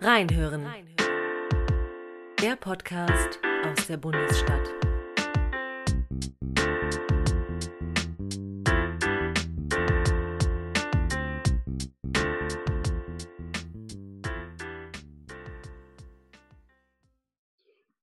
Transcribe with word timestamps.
Reinhören. 0.00 0.64
Der 2.40 2.54
Podcast 2.54 3.40
aus 3.66 3.88
der 3.88 3.96
Bundesstadt. 3.96 4.72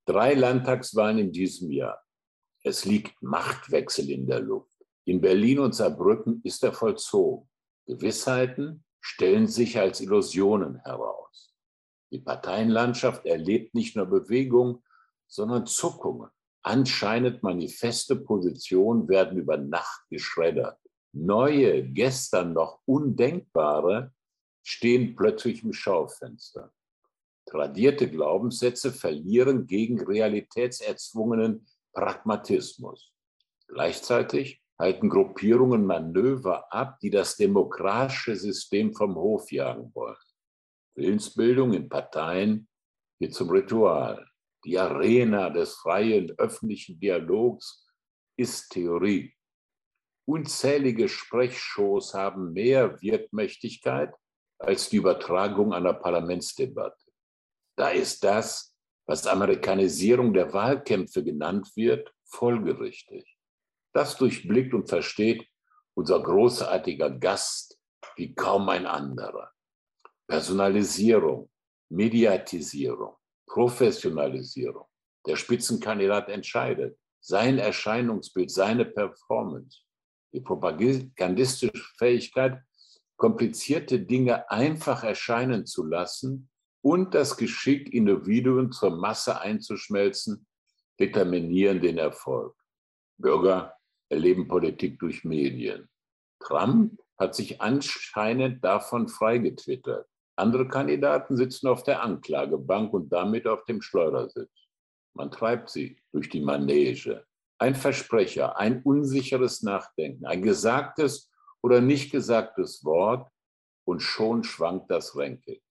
Drei 0.05 0.33
Landtagswahlen 0.33 1.19
in 1.19 1.31
diesem 1.31 1.71
Jahr. 1.71 2.03
Es 2.63 2.83
liegt 2.83 3.23
Machtwechsel 3.23 4.09
in 4.09 4.27
der 4.27 4.41
Luft. 4.41 4.83
In 5.05 5.21
Berlin 5.21 5.59
und 5.59 5.73
Saarbrücken 5.73 6.41
ist 6.43 6.61
er 6.65 6.73
vollzogen. 6.73 7.47
Gewissheiten 7.85 8.83
stellen 8.99 9.47
sich 9.47 9.79
als 9.79 10.01
Illusionen 10.01 10.81
heraus. 10.83 11.44
Die 12.15 12.21
Parteienlandschaft 12.21 13.25
erlebt 13.25 13.75
nicht 13.75 13.97
nur 13.97 14.05
Bewegung, 14.05 14.81
sondern 15.27 15.65
Zuckungen. 15.65 16.29
Anscheinend 16.63 17.43
manifeste 17.43 18.15
Positionen 18.15 19.09
werden 19.09 19.37
über 19.37 19.57
Nacht 19.57 19.99
geschreddert. 20.09 20.79
Neue, 21.11 21.83
gestern 21.83 22.53
noch 22.53 22.79
undenkbare 22.85 24.13
stehen 24.63 25.17
plötzlich 25.17 25.61
im 25.65 25.73
Schaufenster. 25.73 26.71
Tradierte 27.49 28.09
Glaubenssätze 28.09 28.93
verlieren 28.93 29.67
gegen 29.67 30.01
realitätserzwungenen 30.01 31.67
Pragmatismus. 31.91 33.11
Gleichzeitig 33.67 34.63
halten 34.79 35.09
Gruppierungen 35.09 35.85
Manöver 35.85 36.71
ab, 36.71 36.97
die 37.01 37.09
das 37.09 37.35
demokratische 37.35 38.37
System 38.37 38.93
vom 38.93 39.15
Hof 39.15 39.51
jagen 39.51 39.93
wollen. 39.93 40.15
Willensbildung 40.95 41.73
in 41.73 41.89
Parteien 41.89 42.67
wird 43.19 43.33
zum 43.33 43.49
Ritual. 43.49 44.25
Die 44.63 44.79
Arena 44.79 45.49
des 45.49 45.75
freien 45.75 46.31
öffentlichen 46.37 46.99
Dialogs 46.99 47.85
ist 48.37 48.71
Theorie. 48.71 49.35
Unzählige 50.27 51.07
Sprechshows 51.07 52.13
haben 52.13 52.53
mehr 52.53 52.99
Wirkmächtigkeit 53.01 54.13
als 54.57 54.89
die 54.89 54.97
Übertragung 54.97 55.73
einer 55.73 55.93
Parlamentsdebatte. 55.93 57.11
Da 57.77 57.89
ist 57.89 58.23
das, 58.23 58.75
was 59.05 59.27
Amerikanisierung 59.27 60.33
der 60.33 60.51
Wahlkämpfe 60.51 61.23
genannt 61.23 61.71
wird, 61.75 62.11
folgerichtig. 62.25 63.37
Das 63.93 64.17
durchblickt 64.17 64.73
und 64.73 64.89
versteht 64.89 65.47
unser 65.93 66.21
großartiger 66.23 67.11
Gast 67.11 67.79
wie 68.15 68.33
kaum 68.33 68.69
ein 68.69 68.85
anderer. 68.85 69.54
Personalisierung, 70.27 71.49
Mediatisierung, 71.89 73.15
Professionalisierung. 73.47 74.85
Der 75.25 75.35
Spitzenkandidat 75.35 76.29
entscheidet. 76.29 76.97
Sein 77.19 77.57
Erscheinungsbild, 77.57 78.51
seine 78.51 78.85
Performance, 78.85 79.79
die 80.33 80.41
propagandistische 80.41 81.83
Fähigkeit, 81.97 82.61
komplizierte 83.17 83.99
Dinge 83.99 84.49
einfach 84.51 85.03
erscheinen 85.03 85.65
zu 85.65 85.85
lassen 85.85 86.49
und 86.81 87.15
das 87.15 87.37
Geschick, 87.37 87.93
Individuen 87.93 88.71
zur 88.71 88.91
Masse 88.91 89.41
einzuschmelzen, 89.41 90.45
determinieren 90.99 91.81
den 91.81 91.97
Erfolg. 91.97 92.55
Bürger 93.17 93.73
erleben 94.09 94.47
Politik 94.47 94.99
durch 94.99 95.23
Medien. 95.23 95.89
Trump 96.39 97.01
hat 97.17 97.33
sich 97.33 97.61
anscheinend 97.61 98.63
davon 98.63 99.07
freigetwittert. 99.07 100.07
Andere 100.37 100.67
Kandidaten 100.67 101.37
sitzen 101.37 101.67
auf 101.67 101.83
der 101.83 102.01
Anklagebank 102.01 102.93
und 102.93 103.09
damit 103.09 103.47
auf 103.47 103.63
dem 103.65 103.81
Schleudersitz. 103.81 104.51
Man 105.13 105.31
treibt 105.31 105.69
sie 105.69 105.97
durch 106.11 106.29
die 106.29 106.41
Manege. 106.41 107.25
Ein 107.57 107.73
Versprecher, 107.73 108.57
ein 108.57 108.81
unsicheres 108.83 109.63
Nachdenken, 109.63 110.25
ein 110.25 110.41
gesagtes 110.41 111.31
oder 111.61 111.79
nicht 111.79 112.11
gesagtes 112.11 112.83
Wort 112.83 113.29
und 113.85 114.01
schon 114.01 114.43
schwankt 114.43 114.91
das 114.91 115.15
Ranking. 115.15 115.61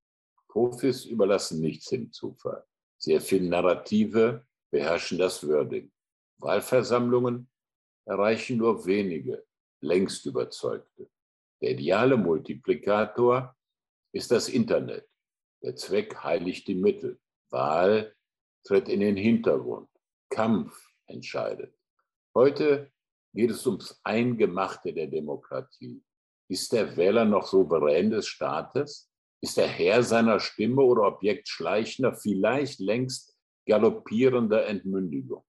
Profis 0.48 1.04
überlassen 1.04 1.60
nichts 1.60 1.90
dem 1.90 2.10
Zufall. 2.10 2.64
Sie 2.96 3.12
erfinden 3.12 3.50
Narrative, 3.50 4.46
beherrschen 4.70 5.18
das 5.18 5.46
Wording. 5.46 5.92
Wahlversammlungen 6.38 7.48
erreichen 8.06 8.58
nur 8.58 8.86
wenige 8.86 9.44
längst 9.82 10.24
Überzeugte. 10.24 11.10
Der 11.60 11.72
ideale 11.72 12.16
Multiplikator 12.16 13.53
ist 14.14 14.30
das 14.30 14.48
Internet. 14.48 15.06
Der 15.62 15.74
Zweck 15.74 16.22
heiligt 16.22 16.68
die 16.68 16.76
Mittel. 16.76 17.18
Wahl 17.50 18.14
tritt 18.64 18.88
in 18.88 19.00
den 19.00 19.16
Hintergrund. 19.16 19.88
Kampf 20.30 20.78
entscheidet. 21.06 21.74
Heute 22.34 22.92
geht 23.34 23.50
es 23.50 23.66
ums 23.66 24.00
Eingemachte 24.04 24.92
der 24.92 25.08
Demokratie. 25.08 26.02
Ist 26.48 26.72
der 26.72 26.96
Wähler 26.96 27.24
noch 27.24 27.46
souverän 27.46 28.10
des 28.10 28.28
Staates? 28.28 29.10
Ist 29.42 29.58
er 29.58 29.66
Herr 29.66 30.02
seiner 30.02 30.38
Stimme 30.38 30.82
oder 30.82 31.02
Objekt 31.02 31.48
schleichender, 31.48 32.14
vielleicht 32.14 32.78
längst 32.78 33.36
galoppierender 33.66 34.66
Entmündigung? 34.66 35.44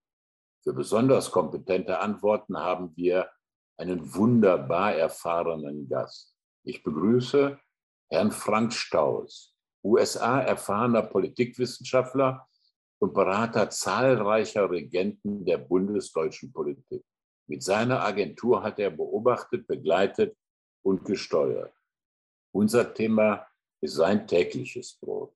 Für 0.64 0.74
besonders 0.74 1.30
kompetente 1.30 2.00
Antworten 2.00 2.58
haben 2.58 2.96
wir 2.96 3.30
einen 3.78 4.16
wunderbar 4.16 4.96
erfahrenen 4.96 5.88
Gast. 5.88 6.36
Ich 6.64 6.82
begrüße 6.82 7.60
Herrn 8.10 8.32
Frank 8.32 8.74
Staus, 8.74 9.56
USA 9.84 10.42
erfahrener 10.42 11.04
Politikwissenschaftler 11.04 12.48
und 13.00 13.14
Berater 13.14 13.70
zahlreicher 13.70 14.70
Regenten 14.70 15.46
der 15.46 15.58
bundesdeutschen 15.58 16.52
Politik. 16.52 17.04
Mit 17.48 17.64
seiner 17.64 18.02
Agentur 18.02 18.64
hat 18.64 18.80
er 18.80 18.90
beobachtet, 18.90 19.68
begleitet 19.68 20.36
und 20.84 21.06
gesteuert. 21.06 21.74
Unser 22.52 22.94
Thema 22.94 23.46
ist 23.82 23.96
sein 23.96 24.28
tägliches 24.28 24.98
Brot. 25.00 25.36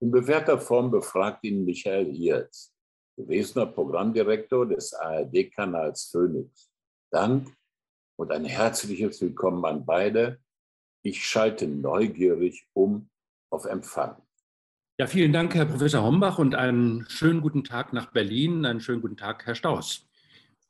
In 0.00 0.10
bewährter 0.10 0.58
Form 0.58 0.90
befragt 0.90 1.44
ihn 1.44 1.64
Michael 1.64 2.12
Hirz 2.12 2.74
gewesener 3.18 3.66
Programmdirektor 3.66 4.64
des 4.64 4.94
ARD-Kanals 4.94 6.04
Phoenix. 6.12 6.70
Dank 7.10 7.52
und 8.16 8.30
ein 8.30 8.44
herzliches 8.44 9.20
Willkommen 9.20 9.64
an 9.64 9.84
beide. 9.84 10.38
Ich 11.08 11.24
schalte 11.24 11.66
neugierig 11.66 12.68
um 12.74 13.08
auf 13.50 13.64
Empfang. 13.64 14.20
Ja, 14.98 15.06
vielen 15.06 15.32
Dank, 15.32 15.54
Herr 15.54 15.64
Professor 15.64 16.02
Hombach, 16.02 16.38
und 16.38 16.54
einen 16.54 17.06
schönen 17.08 17.40
guten 17.40 17.64
Tag 17.64 17.94
nach 17.94 18.12
Berlin. 18.12 18.66
Einen 18.66 18.82
schönen 18.82 19.00
guten 19.00 19.16
Tag, 19.16 19.46
Herr 19.46 19.54
Staus. 19.54 20.06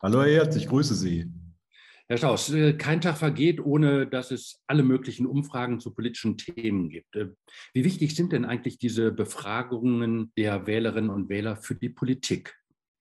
Hallo, 0.00 0.22
Herr 0.22 0.44
Herz, 0.44 0.54
ich 0.54 0.69
grüße 0.69 0.94
Sie. 0.94 1.26
Herr 2.06 2.19
Staus, 2.19 2.53
äh, 2.53 2.75
kein 2.75 3.00
Tag 3.00 3.19
vergeht, 3.19 3.59
ohne 3.59 4.06
dass 4.06 4.31
es 4.31 4.62
alle 4.69 4.84
möglichen 4.84 5.26
Umfragen 5.26 5.81
zu 5.81 5.93
politischen 5.93 6.38
Themen 6.38 6.88
gibt. 6.88 7.16
Äh, 7.16 7.31
wie 7.75 7.82
wichtig 7.82 8.15
sind 8.15 8.31
denn 8.31 8.44
eigentlich 8.44 8.78
diese 8.78 9.10
Befragungen 9.10 10.31
der 10.38 10.69
Wählerinnen 10.69 11.10
und 11.10 11.28
Wähler 11.28 11.56
für 11.56 11.75
die 11.75 11.88
Politik? 11.88 12.55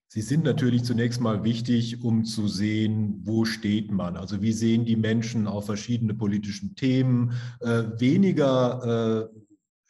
Sie 0.09 0.21
sind 0.21 0.45
natürlich 0.45 0.83
zunächst 0.83 1.19
mal 1.19 1.43
wichtig, 1.43 2.01
um 2.01 2.23
zu 2.23 2.47
sehen, 2.47 3.19
wo 3.23 3.43
steht 3.43 3.91
man. 3.91 4.15
Also 4.15 4.41
wie 4.41 4.53
sehen 4.53 4.85
die 4.85 4.95
Menschen 4.95 5.47
auf 5.47 5.65
verschiedene 5.65 6.13
politischen 6.13 6.75
Themen. 6.75 7.33
Äh, 7.59 7.83
weniger 7.99 9.29
äh, 9.33 9.37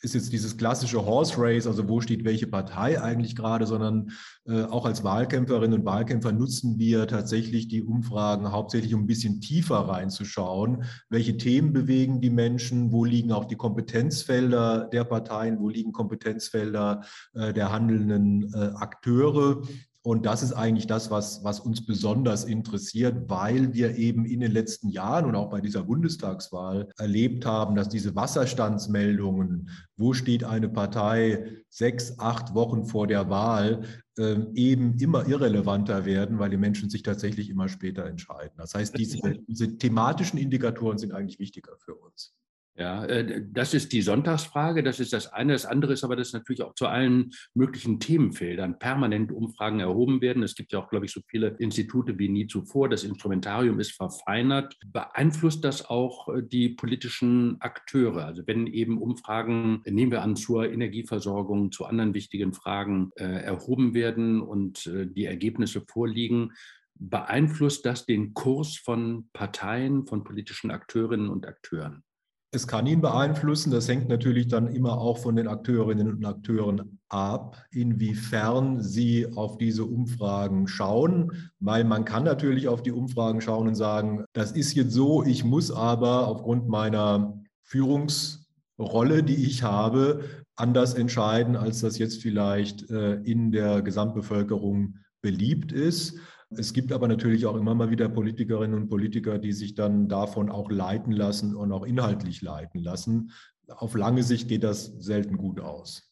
ist 0.02 0.14
jetzt 0.14 0.32
dieses 0.32 0.58
klassische 0.58 1.06
Horse 1.06 1.36
Race, 1.38 1.66
also 1.66 1.88
wo 1.88 2.02
steht 2.02 2.24
welche 2.24 2.48
Partei 2.48 3.02
eigentlich 3.02 3.36
gerade, 3.36 3.66
sondern 3.66 4.12
äh, 4.46 4.64
auch 4.64 4.86
als 4.86 5.04
Wahlkämpferinnen 5.04 5.80
und 5.80 5.86
Wahlkämpfer 5.86 6.32
nutzen 6.32 6.78
wir 6.78 7.08
tatsächlich 7.08 7.68
die 7.68 7.82
Umfragen 7.82 8.52
hauptsächlich, 8.52 8.94
um 8.94 9.02
ein 9.02 9.08
bisschen 9.08 9.42
tiefer 9.42 9.78
reinzuschauen, 9.78 10.84
welche 11.10 11.38
Themen 11.38 11.74
bewegen 11.74 12.22
die 12.22 12.30
Menschen, 12.30 12.92
wo 12.92 13.06
liegen 13.06 13.32
auch 13.32 13.46
die 13.46 13.56
Kompetenzfelder 13.56 14.88
der 14.92 15.04
Parteien, 15.04 15.60
wo 15.60 15.70
liegen 15.70 15.92
Kompetenzfelder 15.92 17.04
äh, 17.34 17.54
der 17.54 17.72
handelnden 17.72 18.54
äh, 18.54 18.72
Akteure 18.76 19.64
und 20.08 20.26
das 20.26 20.42
ist 20.42 20.54
eigentlich 20.54 20.88
das, 20.88 21.12
was, 21.12 21.44
was 21.44 21.60
uns 21.60 21.86
besonders 21.86 22.46
interessiert, 22.46 23.30
weil 23.30 23.74
wir 23.74 23.98
eben 23.98 24.24
in 24.24 24.40
den 24.40 24.54
letzten 24.54 24.88
Jahren 24.88 25.26
und 25.26 25.36
auch 25.36 25.50
bei 25.50 25.60
dieser 25.60 25.84
Bundestagswahl 25.84 26.88
erlebt 26.98 27.46
haben, 27.46 27.76
dass 27.76 27.90
diese 27.90 28.16
Wasserstandsmeldungen, 28.16 29.70
wo 29.98 30.14
steht 30.14 30.46
eine 30.46 30.70
Partei 30.70 31.58
sechs, 31.68 32.18
acht 32.20 32.56
Wochen 32.56 32.86
vor 32.86 33.06
der 33.06 33.30
Wahl, 33.30 33.82
ähm, 34.18 34.52
eben 34.54 34.98
immer 34.98 35.28
irrelevanter 35.28 36.06
werden, 36.06 36.40
weil 36.40 36.52
die 36.52 36.56
Menschen 36.56 36.90
sich 36.90 37.04
tatsächlich 37.04 37.50
immer 37.50 37.68
später 37.68 38.06
entscheiden. 38.06 38.54
Das 38.56 38.76
heißt, 38.76 38.98
diese, 38.98 39.20
diese 39.50 39.78
thematischen 39.78 40.40
Indikatoren 40.40 40.98
sind 41.00 41.12
eigentlich 41.12 41.40
wichtiger 41.40 41.76
für 41.80 41.96
uns. 41.96 42.34
Ja, 42.78 43.06
äh, 43.06 43.44
das 43.52 43.74
ist 43.74 43.92
die 43.92 44.04
Sonntagsfrage, 44.04 44.84
das 44.84 45.00
ist 45.00 45.12
das 45.12 45.34
eine. 45.34 45.54
Das 45.54 45.66
andere 45.66 45.94
ist 45.94 46.04
aber, 46.04 46.16
dass 46.16 46.34
natürlich 46.34 46.62
auch 46.62 46.76
zu 46.76 46.86
allen 46.86 47.32
möglichen 47.56 48.00
Themenfeldern 48.00 48.78
permanent 48.78 49.32
Umfragen 49.32 49.80
erhoben 49.80 50.22
werden. 50.22 50.44
Es 50.44 50.54
gibt 50.54 50.72
ja 50.72 50.80
auch, 50.80 50.88
glaube 50.88 51.08
ich, 51.08 51.12
so 51.12 51.22
viele 51.28 51.56
Institute 51.58 52.20
wie 52.20 52.30
nie 52.30 52.46
zuvor. 52.46 52.88
Das 52.88 53.04
Instrumentarium 53.04 53.80
ist 53.80 53.94
verfeinert. 53.94 54.78
Beeinflusst 54.86 55.64
das 55.64 55.90
auch 55.90 56.30
äh, 56.30 56.44
die 56.44 56.70
politischen 56.70 57.60
Akteure? 57.62 58.26
Also 58.26 58.44
wenn 58.46 58.68
eben 58.68 59.02
Umfragen, 59.02 59.82
nehmen 59.86 60.12
wir 60.12 60.22
an, 60.22 60.36
zur 60.36 60.72
Energieversorgung, 60.72 61.72
zu 61.72 61.86
anderen 61.86 62.14
wichtigen 62.14 62.54
Fragen 62.54 63.10
äh, 63.16 63.24
erhoben 63.24 63.96
werden 63.96 64.40
und 64.40 64.88
die 64.88 65.26
Ergebnisse 65.26 65.82
vorliegen, 65.82 66.52
beeinflusst 66.94 67.86
das 67.86 68.06
den 68.06 68.34
Kurs 68.34 68.78
von 68.78 69.30
Parteien, 69.34 70.06
von 70.06 70.24
politischen 70.24 70.70
Akteurinnen 70.70 71.30
und 71.30 71.48
Akteuren? 71.48 72.04
Es 72.52 72.66
kann 72.66 72.88
ihn 72.88 73.02
beeinflussen. 73.02 73.72
Das 73.72 73.88
hängt 73.88 74.08
natürlich 74.08 74.48
dann 74.48 74.68
immer 74.68 75.00
auch 75.00 75.18
von 75.18 75.36
den 75.36 75.48
Akteurinnen 75.48 76.10
und 76.10 76.26
Akteuren 76.26 77.00
ab, 77.10 77.66
inwiefern 77.72 78.82
sie 78.82 79.28
auf 79.36 79.58
diese 79.58 79.84
Umfragen 79.84 80.68
schauen. 80.68 81.52
Weil 81.60 81.84
man 81.84 82.06
kann 82.06 82.24
natürlich 82.24 82.68
auf 82.68 82.82
die 82.82 82.94
Umfragen 82.94 83.42
schauen 83.42 83.68
und 83.68 83.76
sagen, 83.76 84.24
das 84.34 84.52
ist 84.52 84.74
jetzt 84.76 84.94
so, 84.94 85.24
ich 85.24 85.44
muss 85.44 85.72
aber 85.72 86.28
aufgrund 86.28 86.70
meiner 86.70 87.38
Führungsrolle, 87.64 89.24
die 89.24 89.46
ich 89.46 89.64
habe, 89.64 90.22
anders 90.56 90.94
entscheiden, 90.94 91.56
als 91.56 91.82
das 91.82 91.98
jetzt 91.98 92.22
vielleicht 92.22 92.90
äh, 92.90 93.16
in 93.16 93.52
der 93.52 93.82
Gesamtbevölkerung 93.82 94.96
beliebt 95.22 95.72
ist. 95.72 96.18
Es 96.50 96.74
gibt 96.74 96.94
aber 96.94 97.08
natürlich 97.08 97.46
auch 97.46 97.56
immer 97.56 97.76
mal 97.76 97.90
wieder 97.90 98.08
Politikerinnen 98.08 98.76
und 98.76 98.90
Politiker, 98.90 99.38
die 99.38 99.52
sich 99.52 99.76
dann 99.76 100.08
davon 100.08 100.50
auch 100.50 100.72
leiten 100.72 101.12
lassen 101.12 101.56
und 101.56 101.72
auch 101.72 101.86
inhaltlich 101.86 102.42
leiten 102.42 102.82
lassen. 102.82 103.32
Auf 103.68 103.96
lange 103.96 104.24
Sicht 104.24 104.48
geht 104.48 104.64
das 104.64 104.86
selten 105.00 105.38
gut 105.38 105.60
aus. 105.60 106.08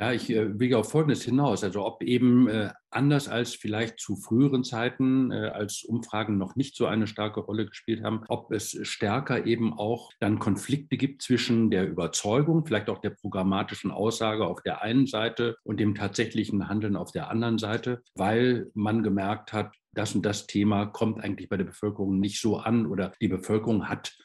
Ja, 0.00 0.12
ich 0.12 0.30
äh, 0.30 0.58
will 0.58 0.74
auf 0.76 0.90
Folgendes 0.90 1.24
hinaus. 1.24 1.62
Also 1.62 1.84
ob 1.84 2.02
eben 2.02 2.48
äh, 2.48 2.70
anders 2.88 3.28
als 3.28 3.54
vielleicht 3.54 4.00
zu 4.00 4.16
früheren 4.16 4.64
Zeiten, 4.64 5.30
äh, 5.30 5.48
als 5.48 5.84
Umfragen 5.84 6.38
noch 6.38 6.56
nicht 6.56 6.74
so 6.74 6.86
eine 6.86 7.06
starke 7.06 7.40
Rolle 7.40 7.66
gespielt 7.66 8.02
haben, 8.02 8.24
ob 8.28 8.50
es 8.50 8.78
stärker 8.82 9.44
eben 9.44 9.74
auch 9.74 10.10
dann 10.18 10.38
Konflikte 10.38 10.96
gibt 10.96 11.20
zwischen 11.20 11.70
der 11.70 11.86
Überzeugung, 11.86 12.64
vielleicht 12.64 12.88
auch 12.88 13.00
der 13.00 13.10
programmatischen 13.10 13.90
Aussage 13.90 14.46
auf 14.46 14.62
der 14.62 14.80
einen 14.80 15.06
Seite 15.06 15.56
und 15.64 15.78
dem 15.78 15.94
tatsächlichen 15.94 16.68
Handeln 16.68 16.96
auf 16.96 17.12
der 17.12 17.28
anderen 17.28 17.58
Seite, 17.58 18.00
weil 18.14 18.70
man 18.72 19.02
gemerkt 19.02 19.52
hat, 19.52 19.74
das 19.92 20.14
und 20.14 20.24
das 20.24 20.46
Thema 20.46 20.86
kommt 20.86 21.22
eigentlich 21.22 21.48
bei 21.48 21.56
der 21.56 21.64
Bevölkerung 21.64 22.20
nicht 22.20 22.40
so 22.40 22.58
an 22.58 22.86
oder 22.86 23.12
die 23.20 23.28
Bevölkerung 23.28 23.88
hat 23.88 24.16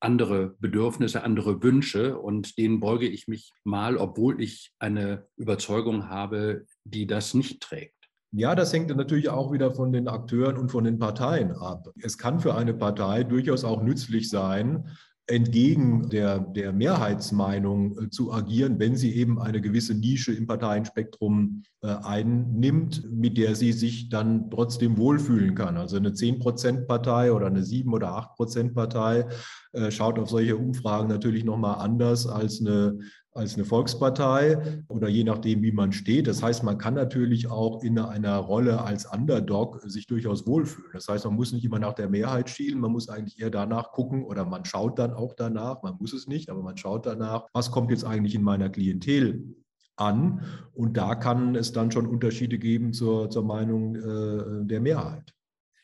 andere 0.00 0.56
Bedürfnisse, 0.58 1.22
andere 1.22 1.62
Wünsche 1.62 2.18
und 2.18 2.58
denen 2.58 2.80
beuge 2.80 3.06
ich 3.06 3.28
mich 3.28 3.52
mal, 3.62 3.96
obwohl 3.96 4.42
ich 4.42 4.72
eine 4.80 5.26
Überzeugung 5.36 6.08
habe, 6.08 6.66
die 6.84 7.06
das 7.06 7.34
nicht 7.34 7.62
trägt. 7.62 7.94
Ja, 8.34 8.54
das 8.54 8.72
hängt 8.72 8.94
natürlich 8.96 9.28
auch 9.28 9.52
wieder 9.52 9.72
von 9.72 9.92
den 9.92 10.08
Akteuren 10.08 10.56
und 10.56 10.70
von 10.70 10.84
den 10.84 10.98
Parteien 10.98 11.52
ab. 11.52 11.90
Es 12.00 12.16
kann 12.16 12.40
für 12.40 12.54
eine 12.54 12.74
Partei 12.74 13.24
durchaus 13.24 13.62
auch 13.62 13.82
nützlich 13.82 14.28
sein, 14.28 14.88
entgegen 15.26 16.08
der, 16.10 16.40
der 16.40 16.72
Mehrheitsmeinung 16.72 17.98
äh, 17.98 18.10
zu 18.10 18.32
agieren, 18.32 18.78
wenn 18.78 18.96
sie 18.96 19.14
eben 19.14 19.40
eine 19.40 19.60
gewisse 19.60 19.94
Nische 19.94 20.32
im 20.32 20.46
Parteienspektrum 20.46 21.62
äh, 21.82 21.88
einnimmt, 21.88 23.10
mit 23.10 23.38
der 23.38 23.54
sie 23.54 23.72
sich 23.72 24.08
dann 24.08 24.50
trotzdem 24.50 24.98
wohlfühlen 24.98 25.54
kann. 25.54 25.76
Also 25.76 25.96
eine 25.96 26.10
10-Prozent-Partei 26.10 27.32
oder 27.32 27.46
eine 27.46 27.60
7- 27.60 27.92
oder 27.92 28.18
8-Prozent-Partei 28.18 29.26
äh, 29.72 29.90
schaut 29.90 30.18
auf 30.18 30.28
solche 30.28 30.56
Umfragen 30.56 31.08
natürlich 31.08 31.44
nochmal 31.44 31.76
anders 31.78 32.26
als 32.26 32.60
eine 32.60 32.98
als 33.34 33.54
eine 33.54 33.64
Volkspartei 33.64 34.84
oder 34.88 35.08
je 35.08 35.24
nachdem, 35.24 35.62
wie 35.62 35.72
man 35.72 35.92
steht. 35.92 36.26
Das 36.26 36.42
heißt, 36.42 36.62
man 36.62 36.78
kann 36.78 36.94
natürlich 36.94 37.48
auch 37.48 37.82
in 37.82 37.98
einer 37.98 38.36
Rolle 38.36 38.82
als 38.82 39.06
Underdog 39.06 39.80
sich 39.84 40.06
durchaus 40.06 40.46
wohlfühlen. 40.46 40.90
Das 40.92 41.08
heißt, 41.08 41.24
man 41.24 41.34
muss 41.34 41.52
nicht 41.52 41.64
immer 41.64 41.78
nach 41.78 41.94
der 41.94 42.08
Mehrheit 42.08 42.50
schielen, 42.50 42.80
man 42.80 42.92
muss 42.92 43.08
eigentlich 43.08 43.40
eher 43.40 43.50
danach 43.50 43.92
gucken 43.92 44.24
oder 44.24 44.44
man 44.44 44.64
schaut 44.64 44.98
dann 44.98 45.12
auch 45.14 45.34
danach, 45.34 45.82
man 45.82 45.96
muss 45.98 46.12
es 46.12 46.26
nicht, 46.26 46.50
aber 46.50 46.62
man 46.62 46.76
schaut 46.76 47.06
danach, 47.06 47.46
was 47.52 47.70
kommt 47.70 47.90
jetzt 47.90 48.04
eigentlich 48.04 48.34
in 48.34 48.42
meiner 48.42 48.68
Klientel 48.68 49.56
an. 49.96 50.44
Und 50.74 50.96
da 50.96 51.14
kann 51.14 51.54
es 51.54 51.72
dann 51.72 51.90
schon 51.90 52.06
Unterschiede 52.06 52.58
geben 52.58 52.92
zur, 52.92 53.30
zur 53.30 53.44
Meinung 53.44 53.96
äh, 53.96 54.66
der 54.66 54.80
Mehrheit. 54.80 55.32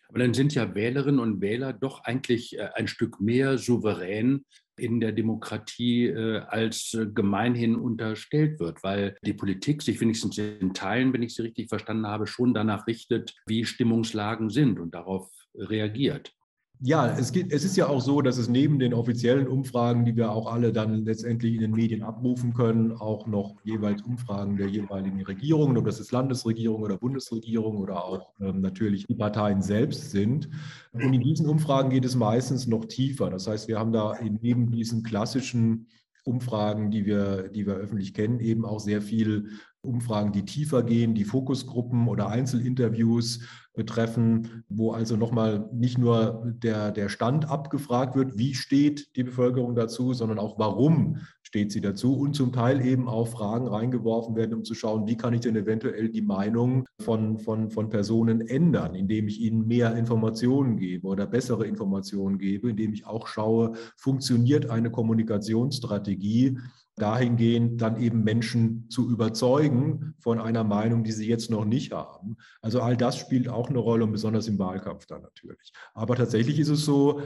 Aber 0.09 0.21
dann 0.21 0.35
sind 0.35 0.55
ja 0.55 0.75
Wählerinnen 0.75 1.21
und 1.21 1.41
Wähler 1.41 1.73
doch 1.73 2.05
eigentlich 2.05 2.59
äh, 2.59 2.69
ein 2.75 2.89
Stück 2.89 3.21
mehr 3.21 3.59
souverän 3.59 4.45
in 4.79 5.01
der 5.01 5.13
Demokratie 5.13 6.07
äh, 6.07 6.39
als 6.41 6.95
äh, 6.95 7.07
gemeinhin 7.07 7.77
unterstellt 7.77 8.61
wird, 8.61 8.83
weil 8.83 9.17
die 9.23 9.33
Politik 9.33 9.83
sich 9.83 10.01
wenigstens 10.01 10.39
in 10.39 10.75
Teilen, 10.75 11.13
wenn 11.13 11.23
ich 11.23 11.35
sie 11.35 11.43
richtig 11.43 11.69
verstanden 11.69 12.07
habe, 12.07 12.27
schon 12.27 12.55
danach 12.55 12.87
richtet, 12.87 13.35
wie 13.47 13.65
Stimmungslagen 13.65 14.51
sind 14.51 14.79
und 14.79 14.95
darauf 14.95 15.31
reagiert. 15.55 16.33
Ja, 16.81 17.19
es, 17.19 17.33
geht, 17.33 17.53
es 17.53 17.65
ist 17.65 17.77
ja 17.77 17.89
auch 17.89 18.01
so, 18.01 18.23
dass 18.23 18.39
es 18.39 18.49
neben 18.49 18.79
den 18.79 18.95
offiziellen 18.95 19.49
Umfragen, 19.49 20.05
die 20.05 20.15
wir 20.15 20.31
auch 20.31 20.53
alle 20.53 20.73
dann 20.73 21.05
letztendlich 21.05 21.55
in 21.55 21.61
den 21.61 21.73
Medien 21.73 22.05
abrufen 22.05 22.55
können, 22.55 22.93
auch 22.93 23.27
noch 23.27 23.57
jeweils 23.65 24.03
Umfragen 24.03 24.57
der 24.57 24.69
jeweiligen 24.69 25.21
Regierungen, 25.23 25.77
ob 25.77 25.87
das 25.87 25.99
ist 25.99 26.13
Landesregierung 26.13 26.83
oder 26.83 26.97
Bundesregierung 26.97 27.79
oder 27.79 28.05
auch 28.05 28.33
ähm, 28.41 28.61
natürlich 28.61 29.07
die 29.07 29.17
Parteien 29.17 29.61
selbst 29.61 30.13
sind. 30.13 30.49
Und 30.93 31.13
in 31.13 31.21
diesen 31.21 31.49
Umfragen 31.49 31.91
geht 31.91 32.05
es 32.05 32.15
meistens 32.15 32.69
noch 32.69 32.85
tiefer. 32.85 33.29
Das 33.29 33.49
heißt, 33.49 33.67
wir 33.67 33.79
haben 33.79 33.93
da 33.93 34.17
neben 34.41 34.71
diesen 34.71 35.03
klassischen 35.03 35.89
Umfragen, 36.29 36.93
die 36.93 37.07
wir, 37.07 37.49
die 37.49 37.67
wir 37.67 37.75
öffentlich 37.75 38.15
kennen, 38.15 38.39
eben 38.39 38.65
auch 38.65 38.79
sehr 38.79 39.03
viel 39.03 39.49
Umfragen, 39.83 40.33
die 40.33 40.45
tiefer 40.45 40.83
gehen, 40.83 41.15
die 41.15 41.25
Fokusgruppen 41.25 42.09
oder 42.09 42.29
Einzelinterviews 42.29 43.41
betreffen, 43.75 44.65
wo 44.69 44.91
also 44.91 45.17
nochmal 45.17 45.69
nicht 45.73 45.99
nur 45.99 46.53
der, 46.63 46.91
der 46.91 47.09
Stand 47.09 47.49
abgefragt 47.49 48.17
wird, 48.17 48.37
wie 48.37 48.55
steht 48.55 49.15
die 49.17 49.23
Bevölkerung 49.23 49.77
dazu, 49.77 50.13
sondern 50.15 50.41
auch 50.41 50.59
warum 50.59 51.19
steht 51.43 51.71
sie 51.71 51.81
dazu 51.81 52.19
und 52.19 52.35
zum 52.35 52.53
Teil 52.53 52.85
eben 52.85 53.09
auch 53.09 53.29
Fragen 53.29 53.69
reingeworfen 53.69 54.35
werden, 54.35 54.55
um 54.55 54.65
zu 54.65 54.75
schauen, 54.75 55.07
wie 55.07 55.17
kann 55.17 55.33
ich 55.33 55.41
denn 55.41 55.57
eventuell 55.57 56.09
die 56.09 56.23
Meinung 56.23 56.87
von, 57.01 57.39
von, 57.39 57.71
von 57.71 57.89
Personen 57.89 58.41
ändern, 58.41 58.97
indem 58.97 59.29
ich 59.29 59.41
ihnen 59.41 59.67
mehr 59.67 59.97
Informationen 59.97 60.77
gebe 60.77 61.07
oder 61.07 61.27
bessere 61.27 61.67
Informationen 61.67 62.39
gebe, 62.39 62.71
indem 62.71 62.93
ich 62.93 63.07
auch 63.07 63.29
schaue, 63.29 63.75
funktioniert 63.97 64.69
eine 64.69 64.91
Kommunikationsstrategie, 64.91 66.59
dahingehend 66.99 67.81
dann 67.81 68.01
eben 68.01 68.25
Menschen 68.25 68.89
zu 68.91 69.11
überzeugen 69.11 70.15
von 70.19 70.39
einer 70.39 70.65
Meinung, 70.65 71.05
die 71.05 71.13
sie 71.13 71.29
jetzt 71.29 71.51
noch 71.51 71.65
nicht 71.65 71.93
haben. 71.93 72.37
Also 72.61 72.81
all 72.81 72.97
das 72.97 73.17
spielt 73.17 73.49
auch 73.49 73.69
eine 73.69 73.79
Rolle 73.79 74.05
und 74.05 74.13
besonders 74.13 74.49
im 74.49 74.59
Wahlkampf 74.59 75.07
dann 75.07 75.23
natürlich. 75.23 75.73
Aber 75.95 76.17
tatsächlich 76.17 76.59
ist 76.59 76.69
es 76.69 76.85
so, 76.85 77.23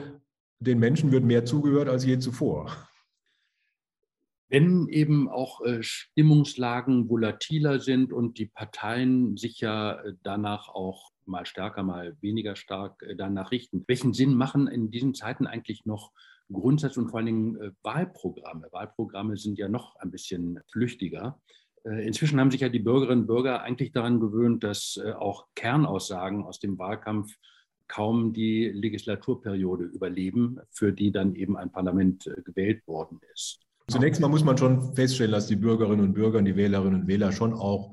den 0.60 0.78
Menschen 0.78 1.10
wird 1.10 1.24
mehr 1.24 1.44
zugehört 1.44 1.88
als 1.88 2.04
je 2.04 2.19
zuvor. 2.19 2.70
Wenn 4.48 4.86
eben 4.88 5.29
auch 5.29 5.62
äh, 5.62 5.82
Stimmungslagen 5.82 7.08
volatiler 7.08 7.81
sind 7.81 8.12
und 8.12 8.38
die 8.38 8.46
Parteien 8.46 9.36
sich 9.38 9.60
ja 9.60 9.94
äh, 9.94 10.12
danach 10.22 10.69
auch 10.69 11.10
mal 11.24 11.46
stärker, 11.46 11.82
mal 11.82 12.17
weniger 12.20 12.55
stark 12.55 13.02
äh, 13.02 13.17
danach 13.17 13.50
richten, 13.50 13.84
welchen 13.86 14.12
Sinn 14.12 14.34
machen 14.34 14.69
in 14.69 14.91
diesen 14.91 15.14
Zeiten 15.14 15.46
eigentlich 15.46 15.86
noch 15.86 16.12
Grundsatz 16.53 16.97
und 16.97 17.11
vor 17.11 17.19
allen 17.19 17.27
Dingen 17.27 17.56
äh, 17.61 17.71
Wahlprogramme. 17.82 18.69
Wahlprogramme 18.71 19.37
sind 19.37 19.59
ja 19.59 19.69
noch 19.69 19.97
ein 19.97 20.11
bisschen 20.11 20.61
flüchtiger. 20.71 21.41
Äh, 21.85 22.06
inzwischen 22.06 22.41
haben 22.41 22.51
sich 22.51 22.61
ja 22.61 22.69
die 22.69 22.79
Bürgerinnen 22.79 23.23
und 23.23 23.27
Bürger 23.27 23.63
eigentlich 23.63 23.93
daran 23.93 24.21
gewöhnt, 24.21 24.65
dass 24.65 25.01
äh, 25.03 25.13
auch 25.13 25.47
Kernaussagen 25.55 26.44
aus 26.44 26.61
dem 26.61 26.79
Wahlkampf 26.79 27.35
kaum 27.89 28.32
die 28.32 28.69
Legislaturperiode 28.69 29.85
überleben, 29.85 30.59
für 30.71 30.93
die 30.93 31.13
dann 31.13 31.35
eben 31.35 31.56
ein 31.59 31.71
Parlament 31.71 32.31
gewählt 32.44 32.87
worden 32.87 33.21
ist. 33.35 33.61
Zunächst 33.89 34.21
mal 34.21 34.29
muss 34.29 34.44
man 34.44 34.56
schon 34.56 34.94
feststellen, 34.94 35.32
dass 35.32 35.47
die 35.47 35.56
Bürgerinnen 35.56 36.01
und 36.01 36.15
Bürger, 36.15 36.41
die 36.41 36.56
Wählerinnen 36.56 37.03
und 37.03 37.06
Wähler 37.06 37.32
schon 37.32 37.53
auch 37.53 37.93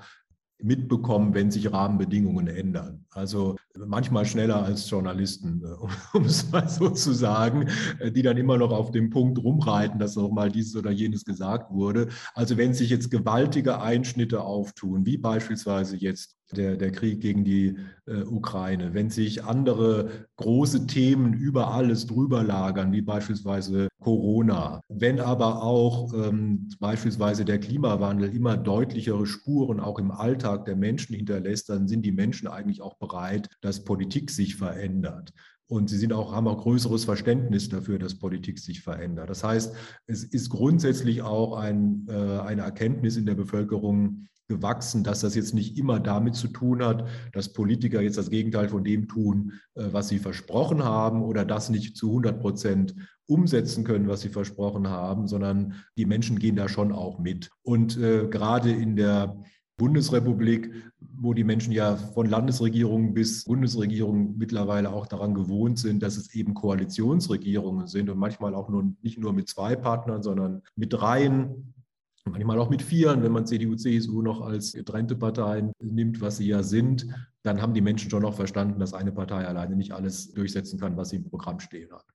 mitbekommen, 0.62 1.34
wenn 1.34 1.52
sich 1.52 1.72
Rahmenbedingungen 1.72 2.48
ändern. 2.48 3.06
Also 3.12 3.56
manchmal 3.86 4.26
schneller 4.26 4.64
als 4.64 4.90
Journalisten, 4.90 5.64
um 6.14 6.26
es 6.26 6.52
mal 6.52 6.68
so 6.68 6.90
zu 6.90 7.14
sagen, 7.14 7.70
die 8.16 8.22
dann 8.22 8.38
immer 8.38 8.58
noch 8.58 8.72
auf 8.72 8.92
dem 8.92 9.10
Punkt 9.10 9.38
rumreiten, 9.40 10.00
dass 10.00 10.16
noch 10.16 10.32
mal 10.32 10.52
dieses 10.52 10.76
oder 10.76 10.92
jenes 10.92 11.26
gesagt 11.26 11.72
wurde. 11.72 12.08
Also 12.34 12.58
wenn 12.58 12.74
sich 12.74 12.90
jetzt 12.90 13.12
gewaltige 13.12 13.82
Einschnitte 13.82 14.42
auftun, 14.42 15.06
wie 15.06 15.18
beispielsweise 15.18 15.98
jetzt 15.98 16.38
der, 16.52 16.78
der 16.78 16.92
Krieg 16.92 17.22
gegen 17.22 17.44
die 17.44 17.78
äh, 18.06 18.22
Ukraine, 18.24 18.94
wenn 18.94 19.10
sich 19.10 19.44
andere 19.44 20.28
große 20.38 20.88
Themen 20.88 21.34
über 21.34 21.72
alles 21.72 22.08
drüber 22.08 22.44
lagern, 22.44 22.92
wie 22.92 23.02
beispielsweise 23.02 23.89
Corona, 24.00 24.82
wenn 24.88 25.20
aber 25.20 25.62
auch 25.62 26.14
ähm, 26.14 26.70
beispielsweise 26.80 27.44
der 27.44 27.60
Klimawandel 27.60 28.34
immer 28.34 28.56
deutlichere 28.56 29.26
Spuren 29.26 29.80
auch 29.80 30.00
im 30.00 30.12
Alltag 30.12 30.66
der 30.66 30.76
Menschen 30.76 31.16
hinterlässt, 31.16 31.70
dann 31.70 31.88
sind 31.88 32.06
die 32.06 32.12
Menschen 32.12 32.48
eigentlich 32.48 32.82
auch 32.82 32.98
bereit, 32.98 33.50
dass 33.62 33.84
Politik 33.84 34.32
sich 34.32 34.56
verändert. 34.56 35.34
und 35.68 35.88
sie 35.88 35.98
sind 35.98 36.14
auch, 36.14 36.34
haben 36.34 36.48
auch 36.48 36.64
größeres 36.64 37.06
Verständnis 37.06 37.70
dafür, 37.70 38.00
dass 38.00 38.18
Politik 38.18 38.58
sich 38.58 38.82
verändert. 38.82 39.30
Das 39.30 39.44
heißt, 39.44 39.76
es 40.08 40.24
ist 40.24 40.50
grundsätzlich 40.50 41.22
auch 41.22 41.58
ein, 41.58 42.08
äh, 42.10 42.40
eine 42.40 42.64
Erkenntnis 42.64 43.18
in 43.18 43.28
der 43.28 43.36
Bevölkerung 43.36 44.26
gewachsen, 44.50 45.04
dass 45.04 45.22
das 45.22 45.36
jetzt 45.36 45.54
nicht 45.54 45.78
immer 45.78 46.00
damit 46.00 46.36
zu 46.36 46.48
tun 46.48 46.84
hat, 46.84 47.08
dass 47.32 47.54
Politiker 47.54 48.02
jetzt 48.02 48.18
das 48.18 48.30
Gegenteil 48.30 48.68
von 48.68 48.84
dem 48.84 49.08
tun, 49.08 49.54
äh, 49.76 49.86
was 49.92 50.10
sie 50.10 50.20
versprochen 50.20 50.84
haben 50.84 51.24
oder 51.24 51.46
das 51.46 51.70
nicht 51.70 51.96
zu 51.96 52.10
100 52.10 52.42
Prozent 52.42 52.96
umsetzen 53.28 53.84
können, 53.84 54.08
was 54.08 54.22
sie 54.22 54.30
versprochen 54.30 54.88
haben, 54.90 55.28
sondern 55.28 55.76
die 55.98 56.06
Menschen 56.06 56.40
gehen 56.40 56.56
da 56.56 56.68
schon 56.68 56.92
auch 56.92 57.20
mit. 57.20 57.52
Und 57.62 57.98
äh, 57.98 58.28
gerade 58.28 58.72
in 58.72 58.96
der 58.96 59.38
Bundesrepublik, 59.78 60.74
wo 61.00 61.34
die 61.34 61.44
Menschen 61.44 61.72
ja 61.72 61.96
von 61.96 62.28
Landesregierungen 62.28 63.14
bis 63.14 63.46
Bundesregierungen 63.46 64.38
mittlerweile 64.38 64.92
auch 64.92 65.08
daran 65.08 65.34
gewohnt 65.34 65.80
sind, 65.80 66.04
dass 66.04 66.18
es 66.18 66.36
eben 66.36 66.54
Koalitionsregierungen 66.54 67.88
sind 67.88 68.10
und 68.10 68.18
manchmal 68.18 68.56
auch 68.56 68.68
nur, 68.68 68.92
nicht 69.02 69.20
nur 69.20 69.32
mit 69.32 69.48
zwei 69.48 69.76
Partnern, 69.76 70.22
sondern 70.22 70.64
mit 70.76 70.92
dreien, 70.92 71.74
manchmal 72.32 72.60
auch 72.60 72.70
mit 72.70 72.82
vieren, 72.82 73.24
wenn 73.24 73.32
man 73.32 73.46
CDU, 73.46 73.76
CSU 73.76 74.22
noch 74.22 74.42
als 74.42 74.74
getrennte 74.74 75.16
Parteien 75.16 75.72
nimmt, 75.82 76.22
was 76.22 76.38
sie 76.38 76.48
ja 76.48 76.64
sind, 76.64 77.08
dann 77.44 77.62
haben 77.62 77.74
die 77.74 77.82
Menschen 77.82 78.10
schon 78.10 78.22
noch 78.22 78.36
verstanden, 78.36 78.80
dass 78.80 78.94
eine 78.94 79.12
Partei 79.12 79.46
alleine 79.46 79.76
nicht 79.76 79.92
alles 79.92 80.34
durchsetzen 80.34 80.80
kann, 80.80 80.98
was 80.98 81.10
sie 81.10 81.18
im 81.18 81.30
Programm 81.30 81.60
stehen 81.60 81.92
hat. 81.92 82.06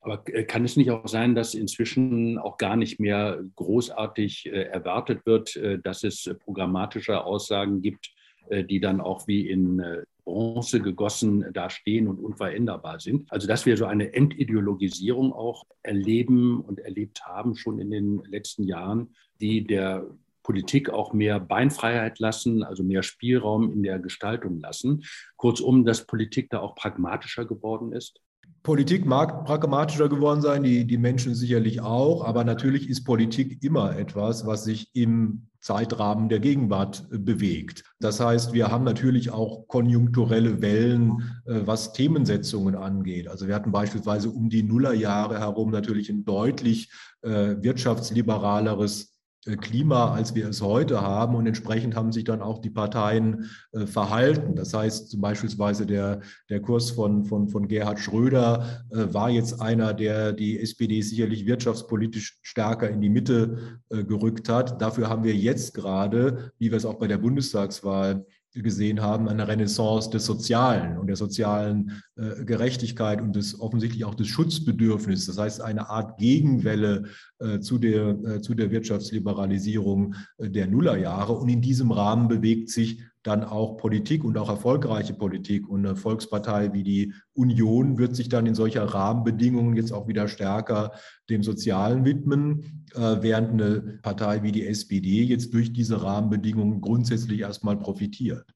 Aber 0.00 0.22
äh, 0.28 0.44
kann 0.44 0.64
es 0.64 0.76
nicht 0.76 0.90
auch 0.90 1.08
sein, 1.08 1.34
dass 1.34 1.54
inzwischen 1.54 2.38
auch 2.38 2.56
gar 2.56 2.76
nicht 2.76 3.00
mehr 3.00 3.42
großartig 3.56 4.46
äh, 4.46 4.62
erwartet 4.62 5.26
wird, 5.26 5.56
äh, 5.56 5.78
dass 5.78 6.04
es 6.04 6.30
programmatische 6.38 7.24
Aussagen 7.24 7.82
gibt, 7.82 8.14
die 8.50 8.80
dann 8.80 9.00
auch 9.00 9.26
wie 9.26 9.48
in 9.48 9.82
Bronze 10.24 10.80
gegossen 10.80 11.46
da 11.52 11.70
stehen 11.70 12.06
und 12.06 12.18
unveränderbar 12.18 13.00
sind? 13.00 13.32
Also 13.32 13.48
dass 13.48 13.66
wir 13.66 13.76
so 13.76 13.86
eine 13.86 14.12
Entideologisierung 14.12 15.32
auch 15.32 15.64
erleben 15.82 16.60
und 16.60 16.80
erlebt 16.80 17.24
haben 17.24 17.56
schon 17.56 17.78
in 17.78 17.90
den 17.90 18.22
letzten 18.24 18.64
Jahren, 18.64 19.14
die 19.40 19.64
der 19.64 20.06
Politik 20.42 20.88
auch 20.88 21.12
mehr 21.12 21.40
Beinfreiheit 21.40 22.18
lassen, 22.20 22.62
also 22.62 22.82
mehr 22.82 23.02
Spielraum 23.02 23.70
in 23.70 23.82
der 23.82 23.98
Gestaltung 23.98 24.60
lassen. 24.60 25.04
Kurzum, 25.36 25.84
dass 25.84 26.06
Politik 26.06 26.48
da 26.48 26.60
auch 26.60 26.74
pragmatischer 26.74 27.44
geworden 27.44 27.92
ist? 27.92 28.22
Politik 28.62 29.06
mag 29.06 29.44
pragmatischer 29.44 30.08
geworden 30.08 30.42
sein, 30.42 30.62
die, 30.62 30.84
die 30.84 30.98
Menschen 30.98 31.34
sicherlich 31.34 31.80
auch, 31.80 32.24
aber 32.24 32.44
natürlich 32.44 32.88
ist 32.88 33.04
Politik 33.04 33.62
immer 33.62 33.96
etwas, 33.96 34.46
was 34.46 34.64
sich 34.64 34.90
im 34.94 35.48
Zeitrahmen 35.60 36.28
der 36.28 36.40
Gegenwart 36.40 37.06
äh, 37.10 37.18
bewegt. 37.18 37.84
Das 38.00 38.20
heißt, 38.20 38.52
wir 38.52 38.70
haben 38.70 38.84
natürlich 38.84 39.30
auch 39.30 39.66
konjunkturelle 39.68 40.62
Wellen, 40.62 41.22
äh, 41.46 41.60
was 41.64 41.92
Themensetzungen 41.92 42.74
angeht. 42.74 43.28
Also 43.28 43.48
wir 43.48 43.54
hatten 43.54 43.72
beispielsweise 43.72 44.30
um 44.30 44.50
die 44.50 44.62
Nullerjahre 44.62 45.38
herum 45.40 45.70
natürlich 45.70 46.10
ein 46.10 46.24
deutlich 46.24 46.90
äh, 47.22 47.56
wirtschaftsliberaleres 47.60 49.17
Klima, 49.56 50.12
als 50.12 50.34
wir 50.34 50.48
es 50.48 50.62
heute 50.62 51.00
haben. 51.00 51.34
Und 51.34 51.46
entsprechend 51.46 51.96
haben 51.96 52.12
sich 52.12 52.24
dann 52.24 52.42
auch 52.42 52.58
die 52.58 52.70
Parteien 52.70 53.50
äh, 53.72 53.86
verhalten. 53.86 54.54
Das 54.54 54.74
heißt 54.74 55.10
zum 55.10 55.20
Beispiel 55.20 55.48
der, 55.86 56.20
der 56.50 56.60
Kurs 56.60 56.90
von, 56.90 57.24
von, 57.24 57.48
von 57.48 57.68
Gerhard 57.68 57.98
Schröder 57.98 58.84
äh, 58.90 59.12
war 59.12 59.30
jetzt 59.30 59.60
einer, 59.60 59.94
der 59.94 60.32
die 60.32 60.60
SPD 60.60 61.00
sicherlich 61.02 61.46
wirtschaftspolitisch 61.46 62.38
stärker 62.42 62.88
in 62.90 63.00
die 63.00 63.10
Mitte 63.10 63.80
äh, 63.90 64.04
gerückt 64.04 64.48
hat. 64.48 64.80
Dafür 64.80 65.08
haben 65.08 65.24
wir 65.24 65.34
jetzt 65.34 65.74
gerade, 65.74 66.52
wie 66.58 66.70
wir 66.70 66.76
es 66.76 66.84
auch 66.84 66.98
bei 66.98 67.06
der 67.06 67.18
Bundestagswahl 67.18 68.26
gesehen 68.62 69.00
haben, 69.00 69.28
eine 69.28 69.46
Renaissance 69.46 70.10
des 70.10 70.26
Sozialen 70.26 70.98
und 70.98 71.06
der 71.06 71.16
sozialen 71.16 72.02
äh, 72.16 72.44
Gerechtigkeit 72.44 73.20
und 73.20 73.36
des 73.36 73.60
offensichtlich 73.60 74.04
auch 74.04 74.14
des 74.14 74.28
Schutzbedürfnisses. 74.28 75.26
Das 75.26 75.38
heißt, 75.38 75.60
eine 75.60 75.90
Art 75.90 76.18
Gegenwelle 76.18 77.04
äh, 77.38 77.60
zu, 77.60 77.78
der, 77.78 78.18
äh, 78.24 78.40
zu 78.40 78.54
der 78.54 78.70
Wirtschaftsliberalisierung 78.70 80.14
äh, 80.38 80.50
der 80.50 80.66
Nullerjahre. 80.66 81.32
Und 81.32 81.48
in 81.48 81.60
diesem 81.60 81.90
Rahmen 81.90 82.28
bewegt 82.28 82.70
sich 82.70 83.02
dann 83.22 83.44
auch 83.44 83.76
Politik 83.76 84.24
und 84.24 84.38
auch 84.38 84.48
erfolgreiche 84.48 85.14
Politik. 85.14 85.68
Und 85.68 85.84
eine 85.84 85.96
Volkspartei 85.96 86.72
wie 86.72 86.82
die 86.82 87.12
Union 87.34 87.98
wird 87.98 88.16
sich 88.16 88.28
dann 88.28 88.46
in 88.46 88.54
solcher 88.54 88.84
Rahmenbedingungen 88.84 89.76
jetzt 89.76 89.92
auch 89.92 90.08
wieder 90.08 90.28
stärker 90.28 90.92
dem 91.28 91.42
Sozialen 91.42 92.04
widmen, 92.04 92.77
während 92.94 93.52
eine 93.52 93.98
Partei 94.02 94.42
wie 94.42 94.52
die 94.52 94.66
SPD 94.66 95.22
jetzt 95.22 95.52
durch 95.54 95.72
diese 95.72 96.02
Rahmenbedingungen 96.02 96.80
grundsätzlich 96.80 97.40
erstmal 97.40 97.76
profitiert. 97.76 98.46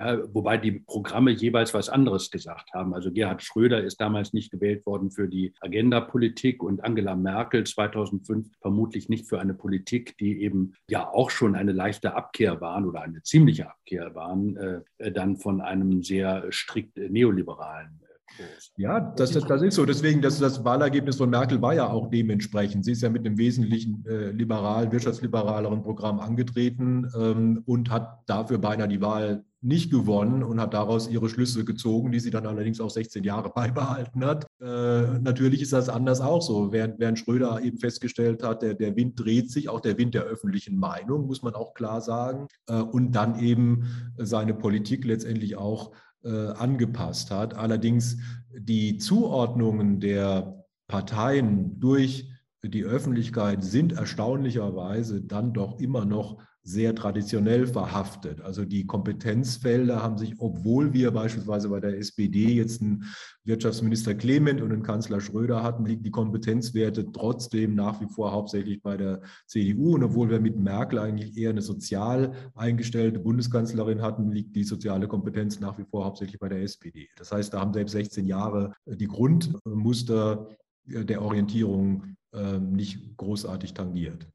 Ja, 0.00 0.18
wobei 0.32 0.56
die 0.56 0.80
Programme 0.80 1.30
jeweils 1.30 1.74
was 1.74 1.90
anderes 1.90 2.30
gesagt 2.30 2.72
haben. 2.72 2.94
Also 2.94 3.12
Gerhard 3.12 3.42
Schröder 3.42 3.84
ist 3.84 4.00
damals 4.00 4.32
nicht 4.32 4.50
gewählt 4.50 4.86
worden 4.86 5.10
für 5.10 5.28
die 5.28 5.52
Agenda-Politik 5.60 6.62
und 6.62 6.82
Angela 6.82 7.14
Merkel 7.14 7.64
2005 7.64 8.48
vermutlich 8.62 9.10
nicht 9.10 9.28
für 9.28 9.40
eine 9.40 9.52
Politik, 9.52 10.16
die 10.16 10.40
eben 10.40 10.72
ja 10.88 11.06
auch 11.06 11.28
schon 11.28 11.54
eine 11.54 11.72
leichte 11.72 12.14
Abkehr 12.14 12.62
waren 12.62 12.86
oder 12.86 13.02
eine 13.02 13.22
ziemliche 13.22 13.68
Abkehr 13.68 14.14
waren, 14.14 14.56
äh, 14.56 15.12
dann 15.12 15.36
von 15.36 15.60
einem 15.60 16.02
sehr 16.02 16.50
strikt 16.50 16.96
neoliberalen 16.96 18.00
ja, 18.76 19.00
das, 19.00 19.32
das, 19.32 19.44
das, 19.44 19.62
ist 19.62 19.74
so. 19.74 19.84
Deswegen, 19.84 20.22
das, 20.22 20.38
das 20.38 20.64
Wahlergebnis 20.64 21.16
von 21.16 21.30
Merkel 21.30 21.60
war 21.60 21.74
ja 21.74 21.88
auch 21.88 22.10
dementsprechend. 22.10 22.84
Sie 22.84 22.92
ist 22.92 23.02
ja 23.02 23.10
mit 23.10 23.26
einem 23.26 23.38
wesentlichen 23.38 24.04
äh, 24.06 24.30
liberal, 24.30 24.90
wirtschaftsliberaleren 24.92 25.82
Programm 25.82 26.20
angetreten 26.20 27.10
ähm, 27.16 27.62
und 27.66 27.90
hat 27.90 28.20
dafür 28.26 28.58
beinahe 28.58 28.88
die 28.88 29.00
Wahl 29.00 29.44
nicht 29.62 29.90
gewonnen 29.90 30.42
und 30.42 30.58
hat 30.58 30.72
daraus 30.72 31.08
ihre 31.08 31.28
Schlüsse 31.28 31.64
gezogen, 31.64 32.12
die 32.12 32.20
sie 32.20 32.30
dann 32.30 32.46
allerdings 32.46 32.80
auch 32.80 32.88
16 32.88 33.24
Jahre 33.24 33.50
beibehalten 33.54 34.24
hat. 34.24 34.46
Äh, 34.60 35.18
natürlich 35.18 35.60
ist 35.60 35.72
das 35.72 35.88
anders 35.88 36.20
auch 36.20 36.40
so. 36.40 36.72
Während, 36.72 36.98
während 36.98 37.18
Schröder 37.18 37.60
eben 37.62 37.78
festgestellt 37.78 38.42
hat, 38.42 38.62
der, 38.62 38.74
der 38.74 38.96
Wind 38.96 39.20
dreht 39.20 39.50
sich, 39.50 39.68
auch 39.68 39.80
der 39.80 39.98
Wind 39.98 40.14
der 40.14 40.22
öffentlichen 40.22 40.78
Meinung, 40.78 41.26
muss 41.26 41.42
man 41.42 41.54
auch 41.54 41.74
klar 41.74 42.00
sagen, 42.00 42.48
äh, 42.68 42.80
und 42.80 43.12
dann 43.12 43.38
eben 43.38 43.84
seine 44.16 44.54
Politik 44.54 45.04
letztendlich 45.04 45.56
auch 45.56 45.92
angepasst 46.22 47.30
hat. 47.30 47.54
Allerdings 47.54 48.18
die 48.56 48.98
Zuordnungen 48.98 50.00
der 50.00 50.66
Parteien 50.86 51.80
durch 51.80 52.30
die 52.62 52.84
Öffentlichkeit 52.84 53.64
sind 53.64 53.92
erstaunlicherweise 53.92 55.22
dann 55.22 55.54
doch 55.54 55.78
immer 55.78 56.04
noch 56.04 56.42
sehr 56.62 56.94
traditionell 56.94 57.66
verhaftet. 57.66 58.40
Also 58.42 58.64
die 58.64 58.86
Kompetenzfelder 58.86 60.02
haben 60.02 60.18
sich, 60.18 60.34
obwohl 60.38 60.92
wir 60.92 61.10
beispielsweise 61.10 61.70
bei 61.70 61.80
der 61.80 61.96
SPD 61.96 62.52
jetzt 62.52 62.82
einen 62.82 63.04
Wirtschaftsminister 63.44 64.14
Clement 64.14 64.60
und 64.60 64.72
einen 64.72 64.82
Kanzler 64.82 65.20
Schröder 65.20 65.62
hatten, 65.62 65.86
liegen 65.86 66.02
die 66.02 66.10
Kompetenzwerte 66.10 67.10
trotzdem 67.12 67.74
nach 67.74 68.00
wie 68.00 68.08
vor 68.08 68.32
hauptsächlich 68.32 68.82
bei 68.82 68.96
der 68.96 69.22
CDU. 69.46 69.94
Und 69.94 70.04
obwohl 70.04 70.28
wir 70.28 70.40
mit 70.40 70.58
Merkel 70.58 70.98
eigentlich 70.98 71.36
eher 71.36 71.50
eine 71.50 71.62
sozial 71.62 72.32
eingestellte 72.54 73.20
Bundeskanzlerin 73.20 74.02
hatten, 74.02 74.30
liegt 74.30 74.54
die 74.54 74.64
soziale 74.64 75.08
Kompetenz 75.08 75.60
nach 75.60 75.78
wie 75.78 75.84
vor 75.84 76.04
hauptsächlich 76.04 76.38
bei 76.38 76.50
der 76.50 76.62
SPD. 76.62 77.08
Das 77.16 77.32
heißt, 77.32 77.54
da 77.54 77.60
haben 77.60 77.72
selbst 77.72 77.92
16 77.92 78.26
Jahre 78.26 78.74
die 78.84 79.08
Grundmuster 79.08 80.48
der 80.84 81.22
Orientierung 81.22 82.16
ähm, 82.32 82.72
nicht 82.72 83.16
großartig 83.16 83.74
tangiert. 83.74 84.26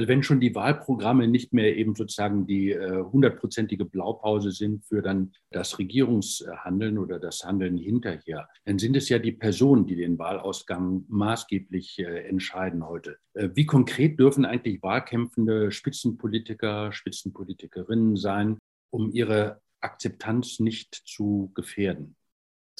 Also 0.00 0.08
wenn 0.08 0.22
schon 0.22 0.40
die 0.40 0.54
Wahlprogramme 0.54 1.28
nicht 1.28 1.52
mehr 1.52 1.76
eben 1.76 1.94
sozusagen 1.94 2.46
die 2.46 2.70
äh, 2.70 3.02
hundertprozentige 3.02 3.84
Blaupause 3.84 4.50
sind 4.50 4.82
für 4.86 5.02
dann 5.02 5.34
das 5.50 5.78
Regierungshandeln 5.78 6.96
oder 6.96 7.18
das 7.18 7.44
Handeln 7.44 7.76
hinterher, 7.76 8.48
dann 8.64 8.78
sind 8.78 8.96
es 8.96 9.10
ja 9.10 9.18
die 9.18 9.32
Personen, 9.32 9.86
die 9.86 9.96
den 9.96 10.18
Wahlausgang 10.18 11.04
maßgeblich 11.08 11.98
äh, 11.98 12.26
entscheiden 12.26 12.88
heute. 12.88 13.18
Äh, 13.34 13.50
wie 13.52 13.66
konkret 13.66 14.18
dürfen 14.18 14.46
eigentlich 14.46 14.82
wahlkämpfende 14.82 15.70
Spitzenpolitiker, 15.70 16.94
Spitzenpolitikerinnen 16.94 18.16
sein, 18.16 18.56
um 18.88 19.12
ihre 19.12 19.60
Akzeptanz 19.82 20.60
nicht 20.60 20.94
zu 20.94 21.52
gefährden? 21.54 22.16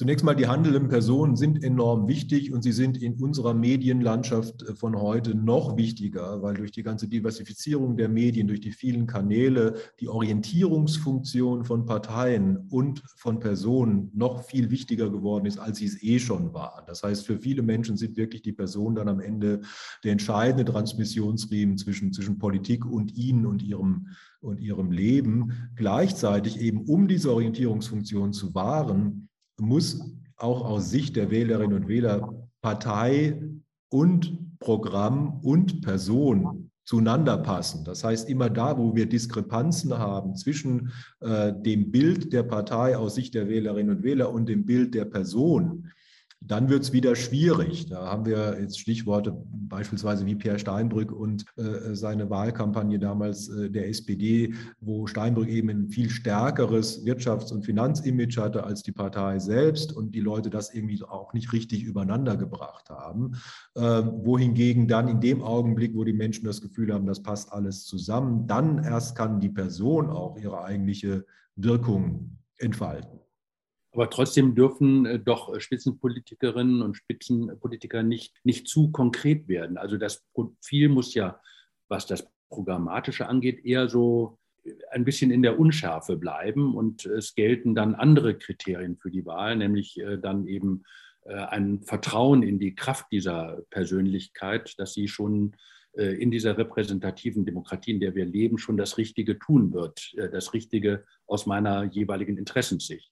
Zunächst 0.01 0.25
mal, 0.25 0.35
die 0.35 0.47
handelnden 0.47 0.89
Personen 0.89 1.37
sind 1.37 1.63
enorm 1.63 2.09
wichtig 2.09 2.55
und 2.55 2.63
sie 2.63 2.73
sind 2.73 3.03
in 3.03 3.21
unserer 3.21 3.53
Medienlandschaft 3.53 4.63
äh, 4.63 4.75
von 4.75 4.97
heute 4.97 5.35
noch 5.35 5.77
wichtiger, 5.77 6.41
weil 6.41 6.55
durch 6.55 6.73
die 6.73 6.83
ganze 6.83 7.07
Diversifizierung 7.07 7.99
der 7.99 8.09
Medien, 8.09 8.49
durch 8.49 8.63
die 8.63 8.73
vielen 8.73 9.07
Kanäle, 9.07 9.75
die 10.01 10.09
Orientierungsfunktion 10.09 11.67
von 11.67 11.85
Parteien 11.85 12.67
und 12.71 13.03
von 13.15 13.41
Personen 13.41 14.11
noch 14.15 14.43
viel 14.45 14.71
wichtiger 14.71 15.11
geworden 15.11 15.45
ist, 15.45 15.59
als 15.59 15.77
sie 15.77 15.85
es 15.85 16.03
eh 16.03 16.19
schon 16.19 16.55
war. 16.55 16.83
Das 16.87 17.03
heißt, 17.03 17.27
für 17.27 17.39
viele 17.39 17.61
Menschen 17.61 17.99
sind 17.99 18.17
wirklich 18.17 18.41
die 18.41 18.55
Personen 18.55 18.95
dann 18.95 19.09
am 19.09 19.21
Ende 19.21 19.61
der 20.03 20.13
entscheidende 20.13 20.65
Transmissionsriemen 20.65 21.77
zwischen, 21.77 22.15
zwischen 22.15 22.39
Politik 22.39 22.87
und 22.87 23.15
ihnen 23.19 23.45
und 23.45 23.63
ihrem, 23.63 24.07
und 24.41 24.61
ihrem 24.61 24.93
Leben. 24.93 25.69
Gleichzeitig 25.77 26.59
eben, 26.59 26.87
um 26.87 27.07
diese 27.07 27.31
Orientierungsfunktion 27.35 28.33
zu 28.33 28.55
wahren, 28.55 29.27
muss 29.61 30.01
auch 30.37 30.65
aus 30.65 30.91
Sicht 30.91 31.17
der 31.17 31.31
Wählerinnen 31.31 31.83
und 31.83 31.89
Wähler 31.89 32.49
Partei 32.63 33.41
und 33.91 34.59
Programm 34.59 35.41
und 35.43 35.83
Person 35.83 36.71
zueinander 36.85 37.39
passen. 37.39 37.85
Das 37.85 38.03
heißt, 38.03 38.29
immer 38.29 38.51
da, 38.51 38.77
wo 38.77 38.95
wir 38.95 39.07
Diskrepanzen 39.07 39.97
haben 39.97 40.35
zwischen 40.35 40.91
äh, 41.21 41.53
dem 41.53 41.91
Bild 41.91 42.33
der 42.33 42.43
Partei 42.43 42.97
aus 42.97 43.15
Sicht 43.15 43.35
der 43.35 43.49
Wählerinnen 43.49 43.97
und 43.97 44.03
Wähler 44.03 44.33
und 44.33 44.49
dem 44.49 44.65
Bild 44.67 44.95
der 44.95 45.05
Person, 45.05 45.91
dann 46.43 46.71
wird 46.71 46.83
es 46.83 46.93
wieder 46.93 47.17
schwierig. 47.17 47.87
Da 47.87 48.07
haben 48.07 48.25
wir 48.25 48.59
jetzt 48.59 48.81
Stichworte 48.81 49.37
beispielsweise 49.53 50.25
wie 50.25 50.35
Pierre 50.35 50.59
Steinbrück 50.59 51.13
und 51.13 51.45
äh, 51.57 51.95
seine 51.95 52.31
Wahlkampagne 52.31 52.99
damals 52.99 53.49
äh, 53.49 53.71
der 53.71 53.89
SPD, 53.89 54.55
wo 54.81 55.07
Steinbrück 55.07 55.49
eben 55.49 55.69
ein 55.69 55.89
viel 55.89 56.09
stärkeres 56.09 57.05
Wirtschafts- 57.05 57.53
und 57.53 57.65
Finanzimage 57.65 58.41
hatte 58.41 58.65
als 58.65 58.83
die 58.83 58.93
Partei 58.93 59.39
selbst 59.39 59.93
und 59.93 60.15
die 60.15 60.21
Leute 60.21 60.49
das 60.49 60.75
irgendwie 60.75 61.03
auch 61.03 61.35
nicht 61.35 61.53
richtig 61.53 61.85
übereinander 61.85 62.37
gebracht 62.37 62.89
haben. 62.89 63.37
Äh, 63.75 63.81
wohingegen 63.81 64.89
dann 64.89 65.09
in 65.09 65.21
dem 65.21 65.43
Augenblick, 65.43 65.95
wo 65.95 66.05
die 66.05 66.15
Menschen 66.15 66.47
das 66.47 66.63
Gefühl 66.63 66.93
haben, 66.93 67.07
das 67.07 67.23
passt 67.23 67.53
alles 67.53 67.85
zusammen, 67.85 68.47
dann 68.47 68.83
erst 68.83 69.15
kann 69.15 69.41
die 69.41 69.51
Person 69.51 70.09
auch 70.09 70.39
ihre 70.39 70.65
eigentliche 70.65 71.27
Wirkung 71.55 72.39
entfalten. 72.57 73.20
Aber 73.93 74.09
trotzdem 74.09 74.55
dürfen 74.55 75.07
äh, 75.07 75.19
doch 75.19 75.59
Spitzenpolitikerinnen 75.61 76.83
und 76.83 76.97
Spitzenpolitiker 76.97 78.03
nicht, 78.03 78.35
nicht 78.45 78.69
zu 78.69 78.91
konkret 78.91 79.49
werden. 79.49 79.77
Also 79.77 79.97
das 79.97 80.25
Profil 80.33 80.89
muss 80.89 81.15
ja, 81.15 81.41
was 81.89 82.07
das 82.07 82.29
Programmatische 82.49 83.29
angeht, 83.29 83.65
eher 83.65 83.89
so 83.89 84.39
ein 84.91 85.05
bisschen 85.05 85.31
in 85.31 85.43
der 85.43 85.59
Unschärfe 85.59 86.17
bleiben 86.17 86.75
und 86.75 87.07
es 87.07 87.35
gelten 87.35 87.75
dann 87.75 87.95
andere 87.95 88.37
Kriterien 88.37 88.97
für 88.97 89.11
die 89.11 89.25
Wahl, 89.25 89.57
nämlich 89.57 89.99
äh, 89.99 90.19
dann 90.19 90.47
eben 90.47 90.85
äh, 91.25 91.35
ein 91.35 91.83
Vertrauen 91.83 92.43
in 92.43 92.59
die 92.59 92.75
Kraft 92.75 93.07
dieser 93.11 93.63
Persönlichkeit, 93.71 94.79
dass 94.79 94.95
sie 94.95 95.09
schon 95.09 95.57
in 95.93 96.31
dieser 96.31 96.57
repräsentativen 96.57 97.45
Demokratie, 97.45 97.91
in 97.91 97.99
der 97.99 98.15
wir 98.15 98.25
leben, 98.25 98.59
schon 98.59 98.77
das 98.77 98.97
Richtige 98.97 99.41
tun 99.41 99.73
wird, 99.73 100.15
das 100.15 100.55
Richtige 100.55 101.05
aus 101.27 101.47
meiner 101.47 101.83
jeweiligen 101.83 102.39
Interessenssicht. 102.39 103.11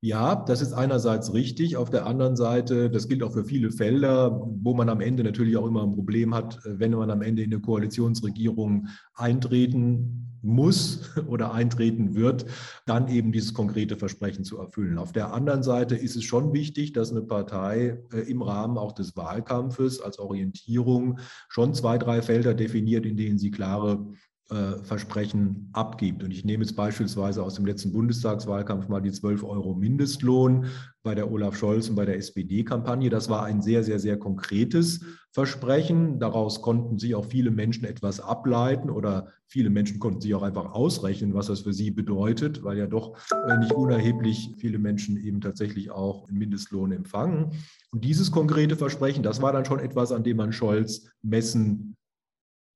Ja, 0.00 0.36
das 0.36 0.62
ist 0.62 0.72
einerseits 0.74 1.34
richtig. 1.34 1.76
Auf 1.76 1.90
der 1.90 2.06
anderen 2.06 2.36
Seite, 2.36 2.88
das 2.88 3.08
gilt 3.08 3.22
auch 3.24 3.32
für 3.32 3.44
viele 3.44 3.72
Felder, 3.72 4.40
wo 4.62 4.72
man 4.72 4.88
am 4.88 5.00
Ende 5.00 5.24
natürlich 5.24 5.56
auch 5.56 5.66
immer 5.66 5.82
ein 5.82 5.94
Problem 5.94 6.34
hat, 6.34 6.60
wenn 6.64 6.92
man 6.92 7.10
am 7.10 7.20
Ende 7.20 7.42
in 7.42 7.52
eine 7.52 7.60
Koalitionsregierung 7.60 8.86
eintreten 9.14 10.28
muss 10.40 11.16
oder 11.26 11.52
eintreten 11.52 12.14
wird, 12.14 12.46
dann 12.86 13.08
eben 13.08 13.32
dieses 13.32 13.54
konkrete 13.54 13.96
Versprechen 13.96 14.44
zu 14.44 14.58
erfüllen. 14.58 14.98
Auf 14.98 15.12
der 15.12 15.32
anderen 15.32 15.64
Seite 15.64 15.96
ist 15.96 16.14
es 16.14 16.22
schon 16.22 16.52
wichtig, 16.52 16.92
dass 16.92 17.10
eine 17.10 17.22
Partei 17.22 17.98
äh, 18.12 18.20
im 18.30 18.42
Rahmen 18.42 18.78
auch 18.78 18.92
des 18.92 19.16
Wahlkampfes 19.16 20.00
als 20.00 20.20
Orientierung 20.20 21.18
schon 21.48 21.74
zwei, 21.74 21.98
drei 21.98 22.22
Felder 22.22 22.54
definiert, 22.54 23.04
in 23.04 23.16
denen 23.16 23.38
sie 23.38 23.50
klare 23.50 24.06
äh, 24.27 24.27
Versprechen 24.48 25.68
abgibt. 25.74 26.22
Und 26.22 26.30
ich 26.30 26.42
nehme 26.42 26.64
jetzt 26.64 26.74
beispielsweise 26.74 27.42
aus 27.42 27.56
dem 27.56 27.66
letzten 27.66 27.92
Bundestagswahlkampf 27.92 28.88
mal 28.88 29.02
die 29.02 29.12
12 29.12 29.44
Euro 29.44 29.74
Mindestlohn 29.74 30.66
bei 31.02 31.14
der 31.14 31.30
Olaf 31.30 31.54
Scholz 31.54 31.90
und 31.90 31.96
bei 31.96 32.06
der 32.06 32.16
SPD-Kampagne. 32.16 33.10
Das 33.10 33.28
war 33.28 33.44
ein 33.44 33.60
sehr, 33.60 33.84
sehr, 33.84 33.98
sehr 33.98 34.18
konkretes 34.18 35.04
Versprechen. 35.32 36.18
Daraus 36.18 36.62
konnten 36.62 36.98
sich 36.98 37.14
auch 37.14 37.26
viele 37.26 37.50
Menschen 37.50 37.84
etwas 37.84 38.20
ableiten 38.20 38.88
oder 38.88 39.28
viele 39.46 39.68
Menschen 39.68 39.98
konnten 39.98 40.22
sich 40.22 40.34
auch 40.34 40.42
einfach 40.42 40.72
ausrechnen, 40.72 41.34
was 41.34 41.48
das 41.48 41.60
für 41.60 41.74
sie 41.74 41.90
bedeutet, 41.90 42.64
weil 42.64 42.78
ja 42.78 42.86
doch 42.86 43.18
äh, 43.30 43.58
nicht 43.58 43.72
unerheblich 43.72 44.54
viele 44.56 44.78
Menschen 44.78 45.18
eben 45.18 45.42
tatsächlich 45.42 45.90
auch 45.90 46.26
einen 46.26 46.38
Mindestlohn 46.38 46.92
empfangen. 46.92 47.52
Und 47.90 48.02
dieses 48.02 48.30
konkrete 48.30 48.76
Versprechen, 48.76 49.22
das 49.22 49.42
war 49.42 49.52
dann 49.52 49.66
schon 49.66 49.78
etwas, 49.78 50.10
an 50.10 50.24
dem 50.24 50.38
man 50.38 50.52
Scholz 50.52 51.10
messen 51.20 51.97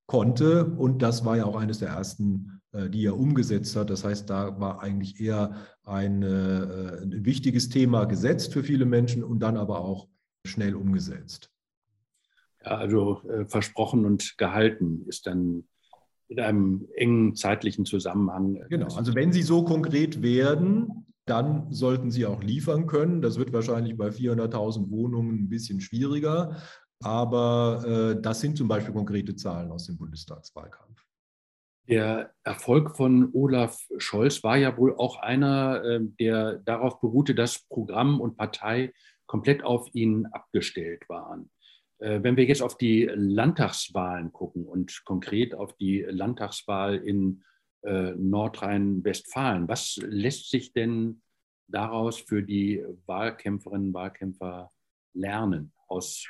konnte. 0.07 0.67
Und 0.67 1.03
das 1.03 1.25
war 1.25 1.37
ja 1.37 1.45
auch 1.45 1.57
eines 1.57 1.79
der 1.79 1.91
ersten, 1.91 2.61
äh, 2.73 2.89
die 2.89 3.07
er 3.07 3.19
umgesetzt 3.19 3.77
hat. 3.77 3.91
Das 3.91 4.05
heißt, 4.05 4.29
da 4.29 4.59
war 4.61 4.83
eigentlich 4.83 5.21
eher 5.21 5.55
ein, 5.85 6.23
äh, 6.23 7.03
ein 7.03 7.25
wichtiges 7.25 7.69
Thema 7.69 8.05
gesetzt 8.05 8.53
für 8.53 8.63
viele 8.63 8.87
Menschen 8.87 9.25
und 9.25 9.41
dann 9.41 9.57
aber 9.57 9.81
auch 9.81 10.09
schnell 10.47 10.75
umgesetzt. 10.75 11.51
Ja, 12.65 12.77
also 12.77 13.23
äh, 13.29 13.45
versprochen 13.47 14.05
und 14.05 14.39
gehalten 14.39 15.05
ist 15.07 15.27
dann 15.27 15.65
in 16.29 16.41
einem 16.41 16.89
engen 16.95 17.35
zeitlichen 17.35 17.85
Zusammenhang. 17.85 18.65
Genau, 18.71 18.95
also 18.95 19.15
wenn 19.15 19.33
Sie 19.33 19.43
so 19.43 19.65
konkret 19.65 20.23
werden, 20.23 21.07
dann 21.27 21.71
sollten 21.73 22.11
Sie 22.11 22.27
auch 22.27 22.43
liefern 22.43 22.87
können. 22.87 23.23
Das 23.23 23.39
wird 23.39 23.53
wahrscheinlich 23.53 23.97
bei 23.97 24.09
400.000 24.09 24.91
Wohnungen 24.91 25.45
ein 25.45 25.49
bisschen 25.49 25.81
schwieriger. 25.81 26.57
Aber 27.03 27.85
äh, 28.17 28.21
das 28.21 28.41
sind 28.41 28.57
zum 28.57 28.69
Beispiel 28.69 28.95
konkrete 28.95 29.35
Zahlen 29.35 29.71
aus 29.71 29.87
dem 29.87 29.99
Bundestagswahlkampf. 29.99 31.05
Der 31.89 32.33
Erfolg 32.45 32.97
von 32.97 33.31
Olaf 33.33 33.87
Scholz 33.99 34.45
war 34.45 34.57
ja 34.57 34.77
wohl 34.77 34.95
auch 34.97 35.19
einer, 35.19 35.83
äh, 35.85 36.01
der 36.21 36.59
darauf 36.59 37.01
beruhte, 37.01 37.35
dass 37.35 37.67
Programm 37.69 38.21
und 38.21 38.37
Partei 38.37 38.93
komplett 39.27 39.65
auf 39.65 39.93
ihn 39.95 40.27
abgestellt 40.27 41.09
waren. 41.09 41.51
Äh, 41.99 42.23
wenn 42.23 42.37
wir 42.37 42.45
jetzt 42.45 42.63
auf 42.63 42.77
die 42.77 43.11
Landtagswahlen 43.13 44.33
gucken 44.33 44.65
und 44.67 45.05
konkret 45.05 45.55
auf 45.55 45.77
die 45.77 46.03
Landtagswahl 46.03 46.97
in 46.97 47.43
äh, 47.83 48.13
Nordrhein-Westfalen, 48.13 49.69
was 49.69 50.01
lässt 50.03 50.51
sich 50.51 50.73
denn 50.73 51.23
daraus 51.67 52.19
für 52.19 52.43
die 52.43 52.85
Wahlkämpferinnen 53.07 53.89
und 53.89 53.95
Wahlkämpfer 53.95 54.71
lernen 55.15 55.73
aus 55.89 56.27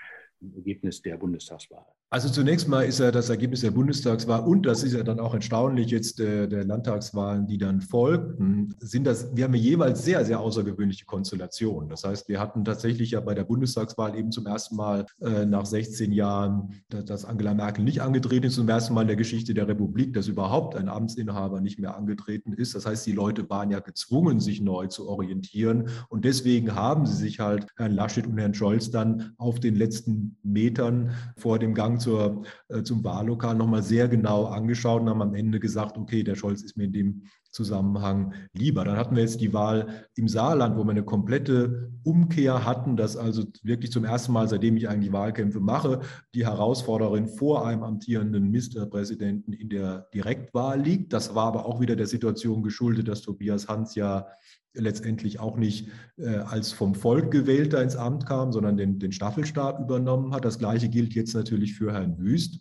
Ergebnis 0.54 1.00
der 1.02 1.16
Bundestagswahl. 1.16 1.91
Also 2.12 2.28
zunächst 2.28 2.68
mal 2.68 2.82
ist 2.82 2.98
ja 2.98 3.10
das 3.10 3.30
Ergebnis 3.30 3.62
der 3.62 3.70
Bundestagswahl 3.70 4.42
und 4.42 4.66
das 4.66 4.82
ist 4.82 4.92
ja 4.92 5.02
dann 5.02 5.18
auch 5.18 5.32
erstaunlich 5.32 5.90
jetzt 5.90 6.18
der, 6.18 6.46
der, 6.46 6.62
Landtagswahlen, 6.62 7.46
die 7.46 7.56
dann 7.56 7.80
folgten, 7.80 8.74
sind 8.80 9.06
das, 9.06 9.34
wir 9.34 9.44
haben 9.44 9.54
ja 9.54 9.62
jeweils 9.62 10.04
sehr, 10.04 10.22
sehr 10.26 10.38
außergewöhnliche 10.38 11.06
Konstellationen. 11.06 11.88
Das 11.88 12.04
heißt, 12.04 12.28
wir 12.28 12.38
hatten 12.38 12.66
tatsächlich 12.66 13.12
ja 13.12 13.20
bei 13.20 13.32
der 13.32 13.44
Bundestagswahl 13.44 14.14
eben 14.14 14.30
zum 14.30 14.46
ersten 14.46 14.76
Mal 14.76 15.06
äh, 15.22 15.46
nach 15.46 15.64
16 15.64 16.12
Jahren, 16.12 16.82
dass 16.90 17.24
Angela 17.24 17.54
Merkel 17.54 17.82
nicht 17.82 18.02
angetreten 18.02 18.44
ist, 18.44 18.56
zum 18.56 18.68
ersten 18.68 18.92
Mal 18.92 19.02
in 19.02 19.08
der 19.08 19.16
Geschichte 19.16 19.54
der 19.54 19.66
Republik, 19.66 20.12
dass 20.12 20.28
überhaupt 20.28 20.76
ein 20.76 20.90
Amtsinhaber 20.90 21.62
nicht 21.62 21.78
mehr 21.78 21.96
angetreten 21.96 22.52
ist. 22.52 22.74
Das 22.74 22.84
heißt, 22.84 23.06
die 23.06 23.12
Leute 23.12 23.48
waren 23.48 23.70
ja 23.70 23.80
gezwungen, 23.80 24.38
sich 24.38 24.60
neu 24.60 24.86
zu 24.88 25.08
orientieren 25.08 25.88
und 26.10 26.26
deswegen 26.26 26.74
haben 26.74 27.06
sie 27.06 27.16
sich 27.16 27.40
halt 27.40 27.68
Herrn 27.78 27.92
Laschet 27.92 28.26
und 28.26 28.36
Herrn 28.36 28.52
Scholz 28.52 28.90
dann 28.90 29.32
auf 29.38 29.60
den 29.60 29.76
letzten 29.76 30.36
Metern 30.42 31.12
vor 31.38 31.58
dem 31.58 31.72
Gang 31.72 32.01
zur, 32.02 32.44
äh, 32.68 32.82
zum 32.82 33.02
Wahllokal 33.02 33.54
nochmal 33.54 33.82
sehr 33.82 34.08
genau 34.08 34.46
angeschaut 34.46 35.02
und 35.02 35.08
haben 35.08 35.22
am 35.22 35.34
Ende 35.34 35.58
gesagt, 35.58 35.96
okay, 35.96 36.22
der 36.22 36.34
Scholz 36.34 36.62
ist 36.62 36.76
mir 36.76 36.84
in 36.84 36.92
dem 36.92 37.22
Zusammenhang 37.52 38.32
lieber. 38.52 38.84
Dann 38.84 38.96
hatten 38.96 39.14
wir 39.14 39.22
jetzt 39.22 39.40
die 39.40 39.52
Wahl 39.52 40.06
im 40.16 40.26
Saarland, 40.26 40.76
wo 40.76 40.84
wir 40.84 40.90
eine 40.90 41.04
komplette 41.04 41.92
Umkehr 42.02 42.64
hatten, 42.64 42.96
dass 42.96 43.16
also 43.16 43.44
wirklich 43.62 43.92
zum 43.92 44.04
ersten 44.04 44.32
Mal, 44.32 44.48
seitdem 44.48 44.76
ich 44.76 44.88
eigentlich 44.88 45.12
Wahlkämpfe 45.12 45.60
mache, 45.60 46.00
die 46.34 46.46
Herausforderin 46.46 47.28
vor 47.28 47.66
einem 47.66 47.82
amtierenden 47.82 48.42
Ministerpräsidenten 48.44 49.52
in 49.52 49.68
der 49.68 50.08
Direktwahl 50.14 50.80
liegt. 50.80 51.12
Das 51.12 51.34
war 51.34 51.46
aber 51.46 51.66
auch 51.66 51.80
wieder 51.80 51.94
der 51.94 52.06
Situation 52.06 52.62
geschuldet, 52.62 53.08
dass 53.08 53.22
Tobias 53.22 53.68
Hans 53.68 53.94
ja 53.94 54.26
letztendlich 54.74 55.38
auch 55.38 55.56
nicht 55.56 55.88
äh, 56.16 56.36
als 56.36 56.72
vom 56.72 56.94
Volk 56.94 57.30
gewählter 57.30 57.82
ins 57.82 57.96
Amt 57.96 58.26
kam, 58.26 58.52
sondern 58.52 58.76
den, 58.76 58.98
den 58.98 59.12
Staffelstab 59.12 59.80
übernommen 59.80 60.32
hat. 60.32 60.44
Das 60.44 60.58
Gleiche 60.58 60.88
gilt 60.88 61.14
jetzt 61.14 61.34
natürlich 61.34 61.74
für 61.74 61.92
Herrn 61.92 62.18
Wüst. 62.18 62.60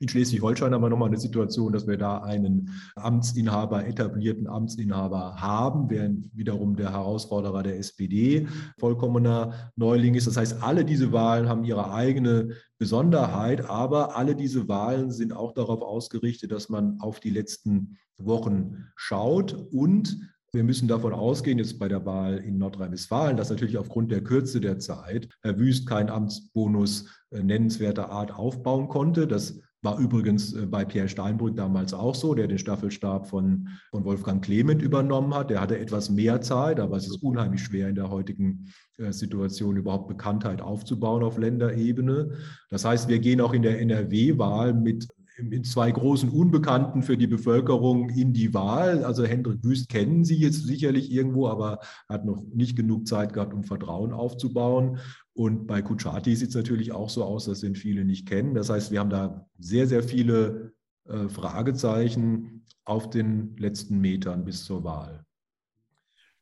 In 0.00 0.08
Schleswig-Holstein 0.08 0.72
haben 0.72 0.82
wir 0.82 0.88
nochmal 0.88 1.08
eine 1.08 1.20
Situation, 1.20 1.74
dass 1.74 1.86
wir 1.86 1.98
da 1.98 2.22
einen 2.22 2.70
Amtsinhaber, 2.96 3.86
etablierten 3.86 4.46
Amtsinhaber 4.46 5.36
haben, 5.36 5.90
während 5.90 6.34
wiederum 6.34 6.74
der 6.74 6.92
Herausforderer 6.92 7.62
der 7.62 7.78
SPD 7.78 8.48
vollkommener 8.78 9.70
Neuling 9.76 10.14
ist. 10.14 10.26
Das 10.26 10.38
heißt, 10.38 10.62
alle 10.62 10.86
diese 10.86 11.12
Wahlen 11.12 11.50
haben 11.50 11.64
ihre 11.64 11.92
eigene 11.92 12.56
Besonderheit, 12.78 13.68
aber 13.68 14.16
alle 14.16 14.34
diese 14.34 14.68
Wahlen 14.68 15.10
sind 15.10 15.34
auch 15.34 15.52
darauf 15.52 15.82
ausgerichtet, 15.82 16.50
dass 16.50 16.70
man 16.70 16.98
auf 17.00 17.20
die 17.20 17.30
letzten 17.30 17.98
Wochen 18.16 18.86
schaut 18.96 19.52
und 19.70 20.16
wir 20.52 20.64
müssen 20.64 20.88
davon 20.88 21.12
ausgehen, 21.12 21.58
jetzt 21.58 21.78
bei 21.78 21.88
der 21.88 22.04
Wahl 22.06 22.38
in 22.38 22.58
Nordrhein-Westfalen, 22.58 23.36
dass 23.36 23.50
natürlich 23.50 23.78
aufgrund 23.78 24.10
der 24.10 24.24
Kürze 24.24 24.60
der 24.60 24.78
Zeit 24.80 25.28
Herr 25.42 25.58
Wüst 25.58 25.86
keinen 25.86 26.08
Amtsbonus 26.08 27.06
äh, 27.30 27.42
nennenswerter 27.42 28.10
Art 28.10 28.32
aufbauen 28.32 28.88
konnte. 28.88 29.28
Das 29.28 29.60
war 29.82 29.98
übrigens 29.98 30.52
äh, 30.52 30.66
bei 30.66 30.84
Pierre 30.84 31.08
Steinbrück 31.08 31.56
damals 31.56 31.94
auch 31.94 32.14
so, 32.14 32.34
der 32.34 32.46
den 32.46 32.58
Staffelstab 32.58 33.28
von, 33.28 33.68
von 33.90 34.04
Wolfgang 34.04 34.44
Clement 34.44 34.82
übernommen 34.82 35.34
hat. 35.34 35.50
Der 35.50 35.60
hatte 35.60 35.78
etwas 35.78 36.10
mehr 36.10 36.40
Zeit, 36.40 36.80
aber 36.80 36.96
es 36.96 37.06
ist 37.06 37.22
unheimlich 37.22 37.62
schwer 37.62 37.88
in 37.88 37.94
der 37.94 38.10
heutigen 38.10 38.66
äh, 38.98 39.12
Situation 39.12 39.76
überhaupt 39.76 40.08
Bekanntheit 40.08 40.60
aufzubauen 40.60 41.22
auf 41.22 41.38
Länderebene. 41.38 42.32
Das 42.68 42.84
heißt, 42.84 43.08
wir 43.08 43.18
gehen 43.18 43.40
auch 43.40 43.52
in 43.52 43.62
der 43.62 43.80
NRW-Wahl 43.80 44.74
mit 44.74 45.08
in 45.38 45.64
zwei 45.64 45.90
großen 45.90 46.28
Unbekannten 46.28 47.02
für 47.02 47.16
die 47.16 47.26
Bevölkerung 47.26 48.10
in 48.10 48.32
die 48.32 48.52
Wahl. 48.52 49.04
Also 49.04 49.24
Hendrik 49.24 49.64
Wüst 49.64 49.88
kennen 49.88 50.24
Sie 50.24 50.36
jetzt 50.36 50.66
sicherlich 50.66 51.10
irgendwo, 51.10 51.48
aber 51.48 51.78
hat 52.08 52.24
noch 52.24 52.42
nicht 52.52 52.76
genug 52.76 53.06
Zeit 53.06 53.32
gehabt, 53.32 53.54
um 53.54 53.64
Vertrauen 53.64 54.12
aufzubauen. 54.12 54.98
Und 55.40 55.66
bei 55.66 55.80
Kuchati 55.80 56.36
sieht 56.36 56.50
es 56.50 56.54
natürlich 56.54 56.92
auch 56.92 57.08
so 57.08 57.24
aus, 57.24 57.46
dass 57.46 57.60
den 57.60 57.74
viele 57.74 58.04
nicht 58.04 58.28
kennen. 58.28 58.52
Das 58.52 58.68
heißt, 58.68 58.90
wir 58.90 59.00
haben 59.00 59.08
da 59.08 59.48
sehr, 59.58 59.86
sehr 59.86 60.02
viele 60.02 60.74
äh, 61.08 61.30
Fragezeichen 61.30 62.66
auf 62.84 63.08
den 63.08 63.56
letzten 63.56 64.02
Metern 64.02 64.44
bis 64.44 64.66
zur 64.66 64.84
Wahl. 64.84 65.24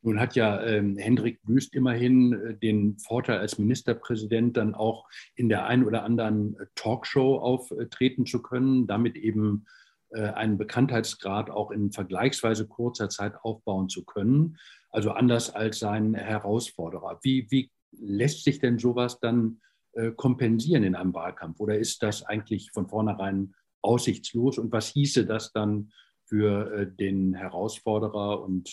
Nun 0.01 0.19
hat 0.19 0.35
ja 0.35 0.61
ähm, 0.65 0.97
Hendrik 0.97 1.39
Wüst 1.43 1.73
immerhin 1.75 2.33
äh, 2.33 2.57
den 2.57 2.97
Vorteil 2.97 3.37
als 3.37 3.57
Ministerpräsident 3.57 4.57
dann 4.57 4.75
auch 4.75 5.07
in 5.33 5.47
der 5.47 5.65
einen 5.65 5.85
oder 5.85 6.03
anderen 6.03 6.59
äh, 6.59 6.65
Talkshow 6.75 7.37
auftreten 7.37 8.25
zu 8.25 8.41
können, 8.41 8.85
damit 8.85 9.15
eben 9.15 9.65
äh, 10.09 10.23
einen 10.23 10.57
Bekanntheitsgrad 10.57 11.49
auch 11.49 11.71
in 11.71 11.93
vergleichsweise 11.93 12.67
kurzer 12.67 13.07
Zeit 13.07 13.35
aufbauen 13.43 13.87
zu 13.87 14.03
können. 14.03 14.57
Also 14.89 15.11
anders 15.11 15.55
als 15.55 15.79
sein 15.79 16.15
Herausforderer. 16.15 17.19
Wie, 17.21 17.47
wie 17.49 17.71
lässt 17.91 18.43
sich 18.43 18.59
denn 18.59 18.77
sowas 18.77 19.19
dann 19.19 19.61
äh, 19.93 20.11
kompensieren 20.11 20.83
in 20.83 20.95
einem 20.95 21.13
Wahlkampf? 21.13 21.59
Oder 21.59 21.77
ist 21.79 22.03
das 22.03 22.23
eigentlich 22.23 22.71
von 22.71 22.87
vornherein 22.87 23.53
aussichtslos? 23.81 24.57
Und 24.57 24.71
was 24.71 24.87
hieße 24.89 25.25
das 25.25 25.51
dann 25.51 25.91
für 26.25 26.71
äh, 26.71 26.91
den 26.91 27.33
Herausforderer 27.33 28.41
und 28.41 28.69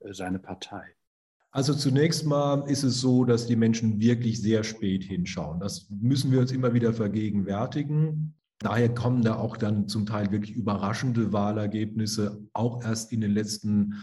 äh, 0.00 0.12
seine 0.12 0.38
Partei? 0.38 0.94
Also 1.52 1.74
zunächst 1.74 2.24
mal 2.26 2.68
ist 2.70 2.84
es 2.84 3.00
so, 3.00 3.24
dass 3.24 3.46
die 3.46 3.56
Menschen 3.56 4.00
wirklich 4.00 4.40
sehr 4.40 4.62
spät 4.62 5.02
hinschauen. 5.02 5.58
Das 5.58 5.88
müssen 5.90 6.30
wir 6.30 6.38
uns 6.40 6.52
immer 6.52 6.74
wieder 6.74 6.92
vergegenwärtigen. 6.92 8.36
Daher 8.60 8.94
kommen 8.94 9.22
da 9.22 9.36
auch 9.36 9.56
dann 9.56 9.88
zum 9.88 10.06
Teil 10.06 10.30
wirklich 10.30 10.54
überraschende 10.54 11.32
Wahlergebnisse, 11.32 12.46
auch 12.52 12.84
erst 12.84 13.10
in 13.12 13.20
den 13.20 13.32
letzten 13.32 13.94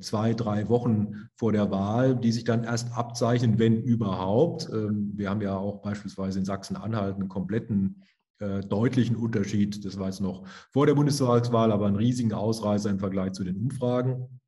zwei, 0.00 0.32
drei 0.34 0.68
Wochen 0.68 1.28
vor 1.34 1.52
der 1.52 1.70
Wahl, 1.70 2.16
die 2.16 2.32
sich 2.32 2.44
dann 2.44 2.64
erst 2.64 2.96
abzeichnen, 2.96 3.58
wenn 3.58 3.82
überhaupt. 3.82 4.68
Ähm, 4.72 5.12
wir 5.16 5.28
haben 5.28 5.42
ja 5.42 5.56
auch 5.56 5.82
beispielsweise 5.82 6.38
in 6.38 6.44
Sachsen-Anhalt 6.44 7.16
einen 7.16 7.28
kompletten 7.28 8.02
äh, 8.40 8.60
deutlichen 8.60 9.16
Unterschied. 9.16 9.84
Das 9.84 9.98
war 9.98 10.06
jetzt 10.06 10.22
noch 10.22 10.46
vor 10.70 10.86
der 10.86 10.94
Bundestagswahl, 10.94 11.72
aber 11.72 11.86
einen 11.86 11.96
riesigen 11.96 12.32
Ausreißer 12.32 12.88
im 12.88 12.98
Vergleich 12.98 13.32
zu 13.32 13.44
den 13.44 13.56
Umfragen 13.56 14.40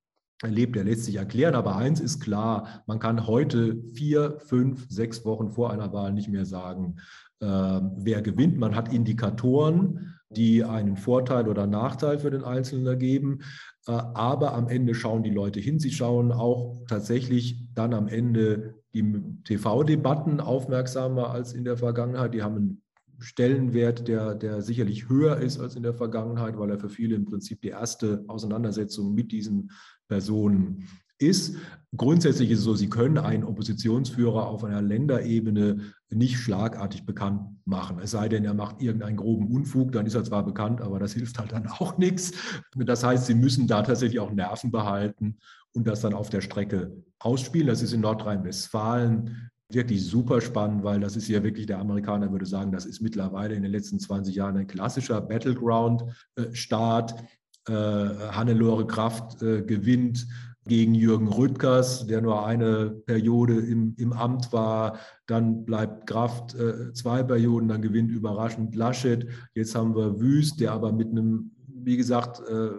erlebt, 0.42 0.76
der 0.76 0.84
lässt 0.84 1.04
sich 1.04 1.16
erklären. 1.16 1.54
Aber 1.54 1.76
eins 1.76 2.00
ist 2.00 2.20
klar, 2.20 2.82
man 2.86 2.98
kann 2.98 3.26
heute 3.26 3.82
vier, 3.94 4.38
fünf, 4.40 4.86
sechs 4.88 5.24
Wochen 5.24 5.50
vor 5.50 5.70
einer 5.70 5.92
Wahl 5.92 6.12
nicht 6.12 6.28
mehr 6.28 6.46
sagen, 6.46 6.96
äh, 7.40 7.46
wer 7.46 8.22
gewinnt. 8.22 8.58
Man 8.58 8.74
hat 8.74 8.92
Indikatoren, 8.92 10.14
die 10.36 10.64
einen 10.64 10.96
Vorteil 10.96 11.48
oder 11.48 11.66
Nachteil 11.66 12.18
für 12.18 12.30
den 12.30 12.44
Einzelnen 12.44 12.86
ergeben. 12.86 13.40
Äh, 13.86 13.92
aber 13.92 14.54
am 14.54 14.68
Ende 14.68 14.94
schauen 14.94 15.22
die 15.22 15.30
Leute 15.30 15.60
hin. 15.60 15.78
Sie 15.78 15.90
schauen 15.90 16.32
auch 16.32 16.82
tatsächlich 16.88 17.68
dann 17.74 17.94
am 17.94 18.08
Ende 18.08 18.74
die 18.94 19.22
TV-Debatten 19.44 20.40
aufmerksamer 20.40 21.30
als 21.30 21.52
in 21.52 21.64
der 21.64 21.76
Vergangenheit. 21.76 22.34
Die 22.34 22.42
haben 22.42 22.56
einen 22.56 22.82
Stellenwert, 23.18 24.08
der, 24.08 24.34
der 24.34 24.62
sicherlich 24.62 25.08
höher 25.08 25.38
ist 25.38 25.60
als 25.60 25.76
in 25.76 25.82
der 25.82 25.94
Vergangenheit, 25.94 26.58
weil 26.58 26.70
er 26.70 26.78
für 26.78 26.88
viele 26.88 27.14
im 27.14 27.24
Prinzip 27.24 27.62
die 27.62 27.68
erste 27.68 28.24
Auseinandersetzung 28.28 29.14
mit 29.14 29.32
diesen 29.32 29.70
Personen 30.08 30.88
ist. 31.18 31.56
Grundsätzlich 31.96 32.50
ist 32.50 32.60
es 32.60 32.64
so, 32.64 32.74
Sie 32.74 32.88
können 32.90 33.18
einen 33.18 33.44
Oppositionsführer 33.44 34.46
auf 34.46 34.64
einer 34.64 34.82
Länderebene 34.82 35.92
nicht 36.14 36.38
schlagartig 36.38 37.06
bekannt 37.06 37.42
machen. 37.64 37.98
Es 38.00 38.12
sei 38.12 38.28
denn, 38.28 38.44
er 38.44 38.54
macht 38.54 38.82
irgendeinen 38.82 39.16
groben 39.16 39.54
Unfug, 39.54 39.92
dann 39.92 40.06
ist 40.06 40.14
er 40.14 40.24
zwar 40.24 40.44
bekannt, 40.44 40.80
aber 40.80 40.98
das 40.98 41.12
hilft 41.12 41.38
halt 41.38 41.52
dann 41.52 41.66
auch 41.66 41.98
nichts. 41.98 42.32
Das 42.74 43.04
heißt, 43.04 43.26
Sie 43.26 43.34
müssen 43.34 43.66
da 43.66 43.82
tatsächlich 43.82 44.20
auch 44.20 44.32
Nerven 44.32 44.70
behalten 44.70 45.38
und 45.72 45.86
das 45.86 46.00
dann 46.00 46.14
auf 46.14 46.30
der 46.30 46.40
Strecke 46.40 46.92
ausspielen. 47.18 47.66
Das 47.66 47.82
ist 47.82 47.92
in 47.92 48.00
Nordrhein-Westfalen 48.00 49.50
wirklich 49.70 50.04
super 50.04 50.40
spannend, 50.40 50.84
weil 50.84 51.00
das 51.00 51.16
ist 51.16 51.28
ja 51.28 51.42
wirklich, 51.42 51.66
der 51.66 51.78
Amerikaner 51.78 52.30
würde 52.30 52.46
sagen, 52.46 52.72
das 52.72 52.84
ist 52.84 53.00
mittlerweile 53.00 53.54
in 53.54 53.62
den 53.62 53.72
letzten 53.72 53.98
20 53.98 54.34
Jahren 54.34 54.56
ein 54.56 54.66
klassischer 54.66 55.20
Battleground-Staat. 55.20 57.24
Äh, 57.68 57.72
Hannelore 57.72 58.86
Kraft 58.86 59.42
äh, 59.42 59.62
gewinnt 59.62 60.26
gegen 60.66 60.94
Jürgen 60.94 61.28
Rüttgers, 61.28 62.06
der 62.06 62.20
nur 62.20 62.46
eine 62.46 62.90
Periode 62.90 63.58
im, 63.58 63.94
im 63.98 64.12
Amt 64.12 64.52
war. 64.52 64.98
Dann 65.26 65.64
bleibt 65.64 66.06
Kraft 66.06 66.54
äh, 66.54 66.92
zwei 66.92 67.22
Perioden, 67.22 67.68
dann 67.68 67.82
gewinnt 67.82 68.10
überraschend 68.10 68.74
Laschet. 68.76 69.26
Jetzt 69.54 69.74
haben 69.74 69.96
wir 69.96 70.20
Wüst, 70.20 70.60
der 70.60 70.72
aber 70.72 70.92
mit 70.92 71.08
einem, 71.08 71.50
wie 71.66 71.96
gesagt, 71.96 72.40
äh, 72.48 72.70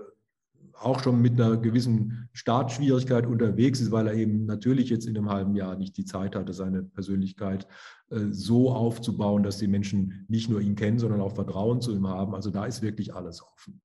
auch 0.79 0.99
schon 0.99 1.21
mit 1.21 1.39
einer 1.39 1.57
gewissen 1.57 2.29
Startschwierigkeit 2.33 3.25
unterwegs 3.25 3.79
ist, 3.79 3.91
weil 3.91 4.07
er 4.07 4.13
eben 4.13 4.45
natürlich 4.45 4.89
jetzt 4.89 5.05
in 5.05 5.17
einem 5.17 5.29
halben 5.29 5.55
Jahr 5.55 5.75
nicht 5.75 5.97
die 5.97 6.05
Zeit 6.05 6.35
hatte, 6.35 6.53
seine 6.53 6.83
Persönlichkeit 6.83 7.67
äh, 8.09 8.19
so 8.31 8.71
aufzubauen, 8.71 9.43
dass 9.43 9.57
die 9.57 9.67
Menschen 9.67 10.25
nicht 10.27 10.49
nur 10.49 10.61
ihn 10.61 10.75
kennen, 10.75 10.99
sondern 10.99 11.21
auch 11.21 11.35
Vertrauen 11.35 11.81
zu 11.81 11.93
ihm 11.93 12.07
haben. 12.07 12.35
Also 12.35 12.49
da 12.49 12.65
ist 12.65 12.81
wirklich 12.81 13.13
alles 13.13 13.41
offen. 13.43 13.81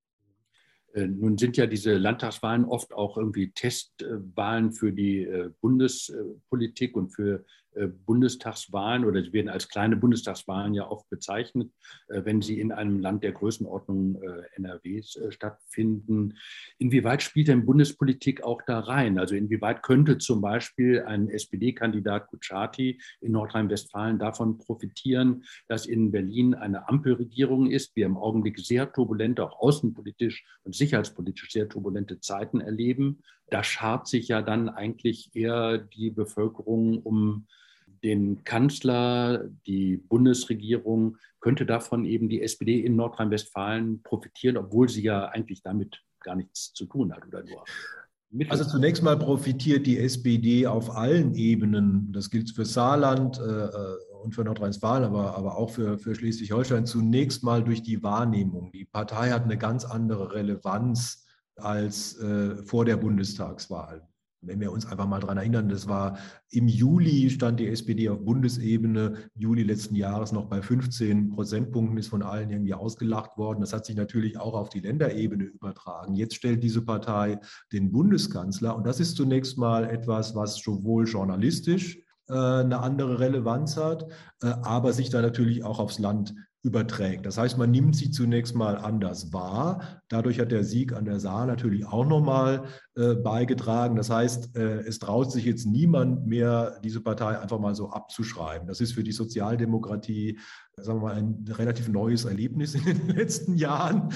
Äh, 0.93 1.07
nun 1.07 1.39
sind 1.39 1.57
ja 1.57 1.67
diese 1.67 1.97
Landtagswahlen 1.97 2.65
oft 2.65 2.93
auch 2.93 3.17
irgendwie 3.17 3.51
Testwahlen 3.51 4.73
für 4.73 4.93
die 4.93 5.25
äh, 5.25 5.51
Bundespolitik 5.61 6.97
und 6.97 7.11
für 7.11 7.45
Bundestagswahlen 7.77 9.05
oder 9.05 9.23
sie 9.23 9.33
werden 9.33 9.49
als 9.49 9.69
kleine 9.69 9.97
Bundestagswahlen 9.97 10.75
ja 10.75 10.89
oft 10.89 11.09
bezeichnet, 11.09 11.71
äh, 12.09 12.25
wenn 12.25 12.43
sie 12.43 12.61
in 12.61 12.73
einem 12.73 13.01
Land 13.01 13.25
der 13.25 13.33
Größenordnung 13.33 14.21
äh, 14.23 14.43
NRWs 14.57 15.19
stattfinden. 15.31 16.35
Inwieweit 16.79 17.23
spielt 17.23 17.49
denn 17.49 17.67
Bundespolitik 17.67 18.43
auch 18.43 18.63
da 18.67 18.81
rein? 18.81 19.19
Also 19.19 19.35
inwieweit 19.35 19.83
könnte 19.83 20.19
zum 20.19 20.41
Beispiel 20.41 21.03
ein 21.03 21.29
SPD-Kandidat 21.29 22.29
Kutschaty 22.29 23.01
in 23.21 23.33
Nordrhein-Westfalen 23.33 24.19
davon 24.19 24.59
profitieren, 24.59 25.45
dass 25.69 25.87
in 25.87 26.11
Berlin 26.11 26.55
eine 26.55 26.89
Ampelregierung 26.89 27.71
ist, 27.71 27.95
wir 27.97 28.07
im 28.07 28.17
Augenblick 28.17 28.59
sehr 28.59 28.93
turbulente, 28.93 29.45
auch 29.45 29.59
außenpolitisch 29.61 30.45
und 30.65 30.75
sicherheitspolitisch 30.75 31.53
sehr 31.53 31.69
turbulente 31.69 32.21
Zeiten 32.21 32.61
erleben. 32.61 33.23
Da 33.51 33.65
schart 33.65 34.09
sich 34.09 34.29
ja 34.29 34.43
dann 34.43 34.69
eigentlich 34.69 35.31
eher 35.35 35.79
die 35.79 36.11
Bevölkerung 36.11 37.01
um 37.03 37.47
den 38.03 38.45
Kanzler, 38.45 39.49
die 39.67 39.97
Bundesregierung, 39.97 41.17
könnte 41.41 41.67
davon 41.67 42.05
eben 42.05 42.29
die 42.29 42.43
SPD 42.43 42.81
in 42.81 42.97
Nordrhein-Westfalen 42.97 44.03
profitieren, 44.03 44.57
obwohl 44.57 44.89
sie 44.89 45.03
ja 45.03 45.27
eigentlich 45.27 45.63
damit 45.63 46.03
gar 46.21 46.37
nichts 46.37 46.73
zu 46.73 46.87
tun 46.87 47.13
hat 47.13 47.27
oder 47.27 47.45
nur. 47.45 47.65
Also 48.51 48.65
zunächst 48.65 49.03
mal 49.03 49.19
profitiert 49.19 49.87
die 49.87 49.99
SPD 49.99 50.67
auf 50.67 50.95
allen 50.95 51.35
Ebenen. 51.35 52.13
Das 52.13 52.29
gilt 52.29 52.51
für 52.51 52.67
Saarland 52.67 53.39
äh, 53.39 53.43
äh, 53.43 53.97
und 54.23 54.35
für 54.35 54.45
Nordrhein-Westfalen, 54.45 55.05
aber, 55.05 55.35
aber 55.35 55.57
auch 55.57 55.71
für, 55.71 55.99
für 55.99 56.15
Schleswig-Holstein. 56.15 56.85
Zunächst 56.85 57.43
mal 57.43 57.65
durch 57.65 57.83
die 57.83 58.03
Wahrnehmung. 58.03 58.71
Die 58.73 58.85
Partei 58.85 59.31
hat 59.31 59.45
eine 59.45 59.57
ganz 59.57 59.85
andere 59.85 60.35
Relevanz 60.35 61.25
als 61.61 62.19
äh, 62.19 62.63
vor 62.63 62.85
der 62.85 62.97
Bundestagswahl 62.97 64.09
wenn 64.41 64.61
wir 64.61 64.71
uns 64.71 64.87
einfach 64.87 65.07
mal 65.07 65.21
daran 65.21 65.39
erinnern, 65.39 65.69
das 65.69 65.89
war 65.89 66.19
im 66.51 66.69
Juli 66.69 67.29
stand 67.31 67.59
die 67.61 67.69
SPD 67.69 68.09
auf 68.09 68.25
Bundesebene, 68.25 69.31
Juli 69.35 69.65
letzten 69.65 69.97
Jahres 69.97 70.33
noch 70.33 70.47
bei 70.47 70.63
15 70.63 71.31
Prozentpunkten, 71.31 71.99
ist 71.99 72.09
von 72.09 72.23
allen 72.23 72.51
irgendwie 72.51 72.75
ausgelacht 72.75 73.37
worden. 73.37 73.61
Das 73.61 73.73
hat 73.73 73.85
sich 73.85 73.97
natürlich 73.97 74.39
auch 74.39 74.55
auf 74.55 74.69
die 74.69 74.81
Länderebene 74.81 75.45
übertragen. 75.45 76.15
Jetzt 76.15 76.37
stellt 76.37 76.63
diese 76.63 76.83
Partei 76.83 77.41
den 77.73 77.91
Bundeskanzler 77.91 78.77
und 78.77 78.87
das 78.87 79.01
ist 79.01 79.17
zunächst 79.17 79.59
mal 79.59 79.85
etwas, 79.85 80.35
was 80.35 80.57
sowohl 80.57 81.07
journalistisch 81.07 81.99
äh, 82.29 82.35
eine 82.35 82.79
andere 82.81 83.19
Relevanz 83.19 83.77
hat, 83.77 84.07
äh, 84.43 84.47
aber 84.47 84.93
sich 84.93 85.11
da 85.11 85.21
natürlich 85.21 85.65
auch 85.65 85.81
aufs 85.81 85.99
Land 85.99 86.35
überträgt. 86.63 87.25
Das 87.25 87.39
heißt, 87.39 87.57
man 87.57 87.71
nimmt 87.71 87.95
sie 87.95 88.11
zunächst 88.11 88.55
mal 88.55 88.77
anders 88.77 89.33
wahr. 89.33 90.03
Dadurch 90.09 90.41
hat 90.41 90.51
der 90.51 90.65
Sieg 90.65 90.93
an 90.93 91.05
der 91.05 91.21
Saar 91.21 91.47
natürlich 91.47 91.87
auch 91.87 92.05
nochmal 92.05 92.65
äh, 92.97 93.15
beigetragen. 93.15 93.95
Das 93.95 94.11
heißt, 94.11 94.57
äh, 94.57 94.81
es 94.81 94.99
traut 94.99 95.31
sich 95.31 95.45
jetzt 95.45 95.67
niemand 95.67 96.27
mehr, 96.27 96.81
diese 96.83 97.01
Partei 97.01 97.39
einfach 97.39 97.61
mal 97.61 97.77
so 97.77 97.91
abzuschreiben. 97.91 98.67
Das 98.67 98.81
ist 98.81 98.93
für 98.93 99.05
die 99.05 99.13
Sozialdemokratie, 99.13 100.39
sagen 100.77 101.01
wir 101.01 101.09
mal, 101.09 101.15
ein 101.15 101.45
relativ 101.49 101.89
neues 101.89 102.25
Erlebnis 102.25 102.75
in 102.75 102.85
den 102.85 103.09
letzten 103.17 103.57
Jahren. 103.57 104.09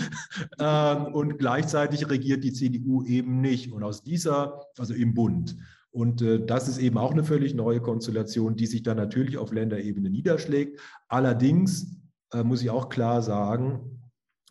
Ähm, 0.59 1.15
und 1.15 1.39
gleichzeitig 1.39 2.11
regiert 2.11 2.43
die 2.43 2.53
CDU 2.53 3.05
eben 3.05 3.41
nicht. 3.41 3.73
Und 3.73 3.85
aus 3.85 4.03
dieser, 4.03 4.67
also 4.77 4.95
im 4.95 5.15
Bund, 5.15 5.57
und 5.93 6.23
äh, 6.23 6.45
das 6.45 6.69
ist 6.69 6.79
eben 6.79 6.99
auch 6.99 7.13
eine 7.13 7.23
völlig 7.23 7.55
neue 7.55 7.81
Konstellation, 7.81 8.57
die 8.57 8.67
sich 8.67 8.83
dann 8.83 8.97
natürlich 8.97 9.39
auf 9.39 9.53
Länderebene 9.53 10.11
niederschlägt. 10.11 10.81
Allerdings 11.07 12.02
äh, 12.33 12.43
muss 12.43 12.63
ich 12.63 12.71
auch 12.71 12.89
klar 12.89 13.23
sagen, 13.23 14.03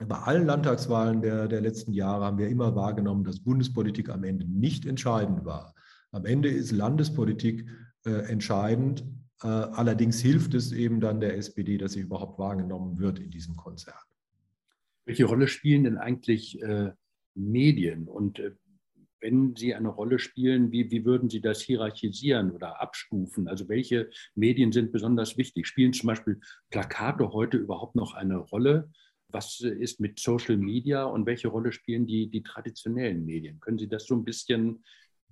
bei 0.07 0.17
allen 0.17 0.45
Landtagswahlen 0.45 1.21
der, 1.21 1.47
der 1.47 1.61
letzten 1.61 1.93
Jahre 1.93 2.25
haben 2.25 2.37
wir 2.37 2.49
immer 2.49 2.75
wahrgenommen, 2.75 3.23
dass 3.23 3.43
Bundespolitik 3.43 4.09
am 4.09 4.23
Ende 4.23 4.45
nicht 4.45 4.85
entscheidend 4.85 5.45
war. 5.45 5.75
Am 6.11 6.25
Ende 6.25 6.49
ist 6.49 6.71
Landespolitik 6.71 7.67
äh, 8.05 8.31
entscheidend. 8.31 9.05
Äh, 9.43 9.47
allerdings 9.47 10.19
hilft 10.19 10.53
es 10.53 10.71
eben 10.71 10.99
dann 11.01 11.19
der 11.19 11.37
SPD, 11.37 11.77
dass 11.77 11.93
sie 11.93 12.01
überhaupt 12.01 12.39
wahrgenommen 12.39 12.97
wird 12.99 13.19
in 13.19 13.29
diesem 13.29 13.55
Konzert. 13.55 13.95
Welche 15.05 15.25
Rolle 15.25 15.47
spielen 15.47 15.83
denn 15.83 15.97
eigentlich 15.97 16.61
äh, 16.61 16.91
Medien 17.35 18.07
und 18.07 18.39
äh, 18.39 18.51
wenn 19.21 19.55
sie 19.55 19.73
eine 19.75 19.89
Rolle 19.89 20.19
spielen, 20.19 20.71
wie, 20.71 20.91
wie 20.91 21.05
würden 21.05 21.29
Sie 21.29 21.41
das 21.41 21.62
hierarchisieren 21.62 22.51
oder 22.51 22.81
abstufen? 22.81 23.47
Also 23.47 23.69
welche 23.69 24.10
Medien 24.36 24.71
sind 24.71 24.91
besonders 24.91 25.38
wichtig? 25.38 25.67
Spielen 25.67 25.93
zum 25.93 26.07
Beispiel 26.07 26.39
Plakate 26.69 27.31
heute 27.31 27.57
überhaupt 27.57 27.95
noch 27.95 28.13
eine 28.13 28.38
Rolle? 28.38 28.89
Was 29.29 29.62
ist 29.62 29.99
mit 29.99 30.19
Social 30.19 30.57
Media 30.57 31.03
und 31.03 31.25
welche 31.25 31.47
Rolle 31.47 31.71
spielen 31.71 32.05
die, 32.05 32.29
die 32.29 32.43
traditionellen 32.43 33.25
Medien? 33.25 33.60
Können 33.60 33.77
Sie 33.77 33.88
das 33.88 34.05
so 34.05 34.15
ein 34.15 34.25
bisschen 34.25 34.84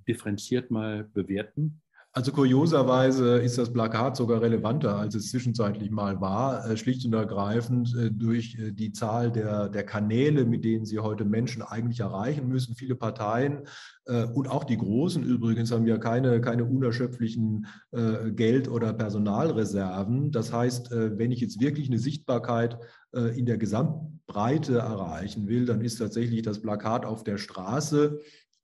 differenziert 0.08 0.72
mal 0.72 1.04
bewerten? 1.04 1.82
Also 2.12 2.32
kurioserweise 2.32 3.38
ist 3.38 3.60
das 3.60 3.72
Plakat 3.72 4.18
sogar 4.18 4.42
relevanter, 4.42 4.98
als 4.98 5.14
es 5.14 5.30
zwischenzeitlich 5.30 5.92
mal 5.92 6.20
war, 6.20 6.68
äh, 6.68 6.76
schlicht 6.76 7.06
und 7.06 7.14
ergreifend 7.14 7.96
äh, 7.96 8.10
durch 8.10 8.58
äh, 8.58 8.72
die 8.72 8.92
Zahl 8.94 9.32
der, 9.32 9.70
der 9.70 9.84
Kanäle, 9.84 10.44
mit 10.46 10.66
denen 10.66 10.86
sie 10.86 10.98
heute 10.98 11.24
Menschen 11.24 11.62
eigentlich 11.62 12.00
erreichen 12.00 12.48
müssen. 12.48 12.76
Viele 12.76 12.96
Parteien 12.96 13.64
und 14.34 14.50
auch 14.50 14.64
die 14.64 14.78
Großen 14.78 15.22
übrigens 15.24 15.72
haben 15.72 15.86
ja 15.86 16.00
keine, 16.00 16.42
keine 16.42 16.66
unerschöpflichen 16.66 17.68
Geld- 18.32 18.68
oder 18.68 18.92
Personalreserven. 18.92 20.32
Das 20.32 20.52
heißt, 20.52 20.90
wenn 20.90 21.32
ich 21.32 21.42
jetzt 21.42 21.62
wirklich 21.62 21.90
eine 21.90 22.00
Sichtbarkeit 22.00 22.80
in 23.36 23.46
der 23.46 23.60
Gesamtbreite 23.60 24.80
erreichen 24.80 25.48
will, 25.48 25.68
dann 25.68 25.82
ist 25.82 25.98
tatsächlich 25.98 26.42
das 26.42 26.60
Plakat 26.60 27.06
auf 27.06 27.24
der 27.24 27.38
Straße 27.38 28.20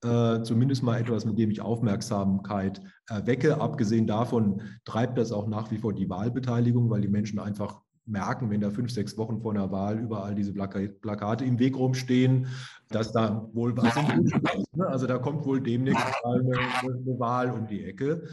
äh, 0.05 0.43
zumindest 0.43 0.83
mal 0.83 0.99
etwas, 0.99 1.25
mit 1.25 1.37
dem 1.39 1.49
ich 1.49 1.61
Aufmerksamkeit 1.61 2.81
erwecke. 3.07 3.59
Abgesehen 3.59 4.07
davon 4.07 4.61
treibt 4.85 5.17
das 5.17 5.31
auch 5.31 5.47
nach 5.47 5.71
wie 5.71 5.77
vor 5.77 5.93
die 5.93 6.09
Wahlbeteiligung, 6.09 6.89
weil 6.89 7.01
die 7.01 7.07
Menschen 7.07 7.39
einfach 7.39 7.81
merken, 8.05 8.51
wenn 8.51 8.61
da 8.61 8.69
fünf, 8.69 8.91
sechs 8.91 9.17
Wochen 9.17 9.41
vor 9.41 9.51
einer 9.51 9.71
Wahl 9.71 9.99
überall 9.99 10.35
diese 10.35 10.53
Plakate 10.53 11.43
im 11.43 11.57
Weg 11.57 11.75
rumstehen, 11.75 12.47
dass 12.89 13.11
da 13.11 13.49
wohl 13.53 13.75
was 13.75 13.95
im 13.97 14.25
ist. 14.25 14.75
Ne? 14.75 14.87
Also 14.87 15.07
da 15.07 15.17
kommt 15.17 15.45
wohl 15.45 15.61
demnächst 15.61 16.05
eine, 16.23 16.57
eine 16.81 17.19
Wahl 17.19 17.51
um 17.51 17.67
die 17.67 17.83
Ecke. 17.83 18.27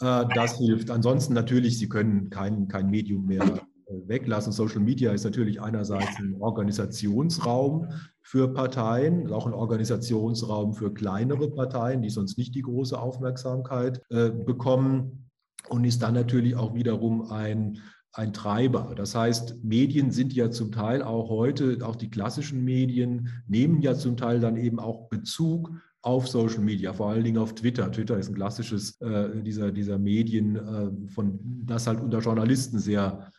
Äh, 0.00 0.24
das 0.34 0.58
hilft. 0.58 0.90
Ansonsten 0.90 1.34
natürlich, 1.34 1.78
Sie 1.78 1.88
können 1.88 2.30
kein, 2.30 2.68
kein 2.68 2.90
Medium 2.90 3.26
mehr 3.26 3.60
weglassen. 3.88 4.52
Social 4.52 4.80
Media 4.80 5.12
ist 5.12 5.24
natürlich 5.24 5.60
einerseits 5.60 6.18
ein 6.18 6.36
Organisationsraum 6.40 7.88
für 8.22 8.52
Parteien, 8.52 9.32
auch 9.32 9.46
ein 9.46 9.54
Organisationsraum 9.54 10.74
für 10.74 10.92
kleinere 10.92 11.50
Parteien, 11.50 12.02
die 12.02 12.10
sonst 12.10 12.38
nicht 12.38 12.54
die 12.54 12.62
große 12.62 12.98
Aufmerksamkeit 12.98 14.02
äh, 14.10 14.30
bekommen 14.30 15.30
und 15.68 15.84
ist 15.84 16.02
dann 16.02 16.14
natürlich 16.14 16.56
auch 16.56 16.74
wiederum 16.74 17.30
ein 17.30 17.78
ein 18.12 18.32
Treiber. 18.32 18.94
Das 18.96 19.14
heißt, 19.14 19.62
Medien 19.62 20.10
sind 20.10 20.32
ja 20.32 20.50
zum 20.50 20.72
Teil 20.72 21.02
auch 21.02 21.28
heute, 21.28 21.78
auch 21.82 21.94
die 21.94 22.10
klassischen 22.10 22.64
Medien 22.64 23.28
nehmen 23.46 23.80
ja 23.80 23.94
zum 23.94 24.16
Teil 24.16 24.40
dann 24.40 24.56
eben 24.56 24.80
auch 24.80 25.08
Bezug 25.08 25.70
auf 26.02 26.26
Social 26.26 26.60
Media, 26.60 26.92
vor 26.92 27.10
allen 27.10 27.24
Dingen 27.24 27.38
auf 27.38 27.54
Twitter. 27.54 27.90
Twitter 27.92 28.18
ist 28.18 28.28
ein 28.28 28.34
klassisches 28.34 29.00
äh, 29.00 29.42
dieser, 29.42 29.70
dieser 29.72 29.98
Medien, 29.98 30.56
äh, 30.56 31.10
von 31.10 31.38
das 31.64 31.86
halt 31.86 32.00
unter 32.00 32.20
Journalisten 32.20 32.78
sehr 32.78 33.30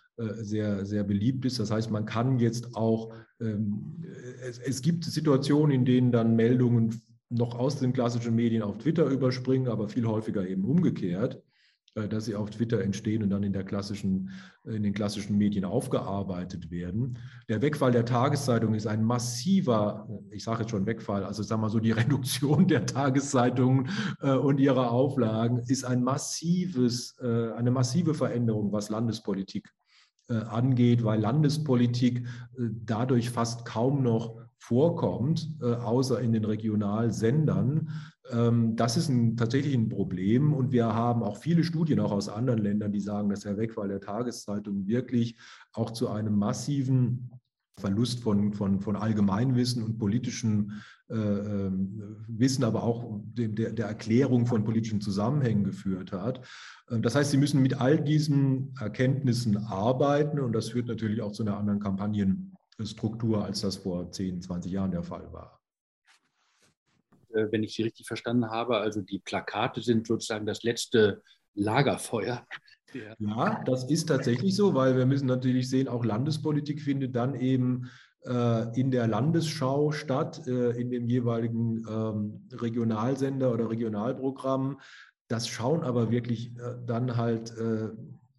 sehr, 0.42 0.86
sehr 0.86 1.04
beliebt 1.04 1.46
ist. 1.46 1.60
Das 1.60 1.72
heißt, 1.72 1.92
man 1.92 2.06
kann 2.06 2.40
jetzt 2.40 2.76
auch, 2.76 3.14
ähm, 3.40 4.04
es, 4.42 4.60
es 4.60 4.82
gibt 4.82 5.06
Situationen, 5.06 5.72
in 5.72 5.86
denen 5.86 6.12
dann 6.12 6.36
Meldungen 6.36 7.02
noch 7.30 7.56
aus 7.56 7.80
den 7.80 7.94
klassischen 7.94 8.36
Medien 8.36 8.64
auf 8.64 8.80
Twitter 8.80 9.06
überspringen, 9.06 9.68
aber 9.68 9.88
viel 9.88 10.06
häufiger 10.06 10.48
eben 10.48 10.66
umgekehrt, 10.66 11.42
äh, 11.96 12.08
dass 12.08 12.26
sie 12.26 12.36
auf 12.36 12.50
Twitter 12.50 12.82
entstehen 12.82 13.24
und 13.24 13.30
dann 13.30 13.44
in, 13.44 13.54
der 13.54 13.64
klassischen, 13.64 14.32
in 14.66 14.84
den 14.84 14.94
klassischen 14.94 15.38
Medien 15.38 15.64
aufgearbeitet 15.64 16.72
werden. 16.72 17.20
Der 17.48 17.62
Wegfall 17.62 17.92
der 17.92 18.06
Tageszeitung 18.06 18.74
ist 18.74 18.88
ein 18.88 19.04
massiver, 19.04 20.10
ich 20.32 20.44
sage 20.44 20.62
jetzt 20.62 20.72
schon 20.72 20.88
Wegfall, 20.88 21.24
also 21.24 21.44
sagen 21.44 21.62
wir 21.62 21.70
so, 21.70 21.80
die 21.80 21.92
Reduktion 22.04 22.68
der 22.68 22.86
Tageszeitungen 22.86 23.90
äh, 24.22 24.34
und 24.34 24.60
ihrer 24.60 24.92
Auflagen 24.92 25.60
ist 25.60 25.86
ein 25.86 26.04
massives, 26.04 27.18
eine 27.20 27.72
massive 27.72 28.14
Veränderung, 28.14 28.72
was 28.72 28.90
Landespolitik 28.90 29.68
äh, 29.68 29.79
angeht, 30.34 31.04
weil 31.04 31.20
Landespolitik 31.20 32.20
äh, 32.20 32.70
dadurch 32.86 33.30
fast 33.30 33.66
kaum 33.66 34.04
noch 34.04 34.38
vorkommt, 34.58 35.50
äh, 35.62 35.74
außer 35.74 36.20
in 36.20 36.34
den 36.34 36.46
Regionalsendern. 36.46 37.90
Ähm, 38.32 38.76
das 38.76 38.98
ist 38.98 39.10
ein, 39.10 39.38
tatsächlich 39.38 39.74
ein 39.74 39.90
Problem 39.90 40.54
und 40.54 40.72
wir 40.72 40.94
haben 40.94 41.24
auch 41.24 41.38
viele 41.38 41.64
Studien 41.64 42.00
auch 42.00 42.12
aus 42.12 42.30
anderen 42.30 42.62
Ländern, 42.62 42.92
die 42.92 43.00
sagen, 43.00 43.30
dass 43.30 43.42
der 43.42 43.58
Wegfall 43.58 43.88
der 43.88 44.02
Tageszeitung 44.02 44.86
wirklich 44.86 45.38
auch 45.74 45.92
zu 45.92 46.10
einem 46.10 46.36
massiven 46.38 47.32
Verlust 47.80 48.22
von, 48.22 48.54
von, 48.54 48.82
von 48.82 48.96
Allgemeinwissen 48.96 49.82
und 49.84 49.98
politischem 49.98 50.72
äh, 50.72 50.99
Wissen, 51.10 52.64
aber 52.64 52.84
auch 52.84 53.20
dem, 53.24 53.56
der, 53.56 53.72
der 53.72 53.88
Erklärung 53.88 54.46
von 54.46 54.64
politischen 54.64 55.02
Zusammenhängen 55.02 55.64
geführt 55.64 56.12
hat. 56.12 56.46
Ähm, 56.90 57.02
das 57.02 57.16
heißt, 57.16 57.32
Sie 57.32 57.38
müssen 57.38 57.62
mit 57.62 57.82
all 57.82 58.00
diesen 58.00 58.76
Erkenntnissen 58.80 59.58
arbeiten 59.58 60.40
und 60.40 60.54
das 60.54 60.70
führt 60.70 60.88
natürlich 60.88 61.22
auch 61.22 61.32
zu 61.32 61.44
einer 61.44 61.58
anderen 61.58 61.80
Kampagnenstruktur, 61.80 63.44
als 63.44 63.62
das 63.62 63.78
vor 63.78 64.12
10, 64.12 64.42
20 64.42 64.72
Jahren 64.72 64.92
der 64.92 65.04
Fall 65.04 65.32
war. 65.34 65.60
Äh, 67.34 67.48
wenn 67.52 67.64
ich 67.64 67.74
Sie 67.74 67.84
richtig 67.84 68.08
verstanden 68.08 68.50
habe, 68.50 68.78
also 68.78 69.02
die 69.02 69.20
Plakate 69.20 69.82
sind 69.82 70.08
sozusagen 70.08 70.46
das 70.46 70.64
letzte 70.64 71.24
Lagerfeuer. 71.56 72.46
Ja, 73.20 73.62
das 73.66 73.88
ist 73.88 74.08
tatsächlich 74.08 74.56
so, 74.56 74.74
weil 74.74 74.98
wir 74.98 75.06
müssen 75.06 75.28
natürlich 75.28 75.70
sehen, 75.70 75.88
auch 75.88 76.04
Landespolitik 76.04 76.82
findet 76.82 77.16
dann 77.16 77.36
eben 77.36 77.84
äh, 77.84 77.88
in 78.22 78.92
der 78.92 79.08
Landesschau 79.08 79.92
statt, 79.92 80.46
äh, 80.46 80.72
in 80.72 80.92
dem 80.92 81.08
jeweiligen 81.08 81.86
ähm, 81.90 82.48
Regionalsender 82.52 83.54
oder 83.54 83.70
Regionalprogramm. 83.70 84.78
Das 85.30 85.48
schauen 85.48 85.84
aber 85.84 86.12
wirklich 86.12 86.58
äh, 86.58 86.76
dann 86.86 87.16
halt 87.16 87.56
äh, 87.58 87.90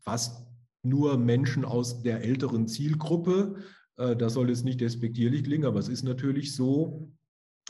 fast 0.01 0.47
nur 0.83 1.17
Menschen 1.17 1.65
aus 1.65 2.03
der 2.03 2.23
älteren 2.23 2.67
Zielgruppe. 2.67 3.57
Äh, 3.97 4.17
das 4.17 4.35
soll 4.35 4.49
jetzt 4.49 4.65
nicht 4.65 4.81
despektierlich 4.81 5.45
klingen, 5.45 5.67
aber 5.67 5.79
es 5.79 5.89
ist 5.89 6.03
natürlich 6.03 6.55
so. 6.55 7.13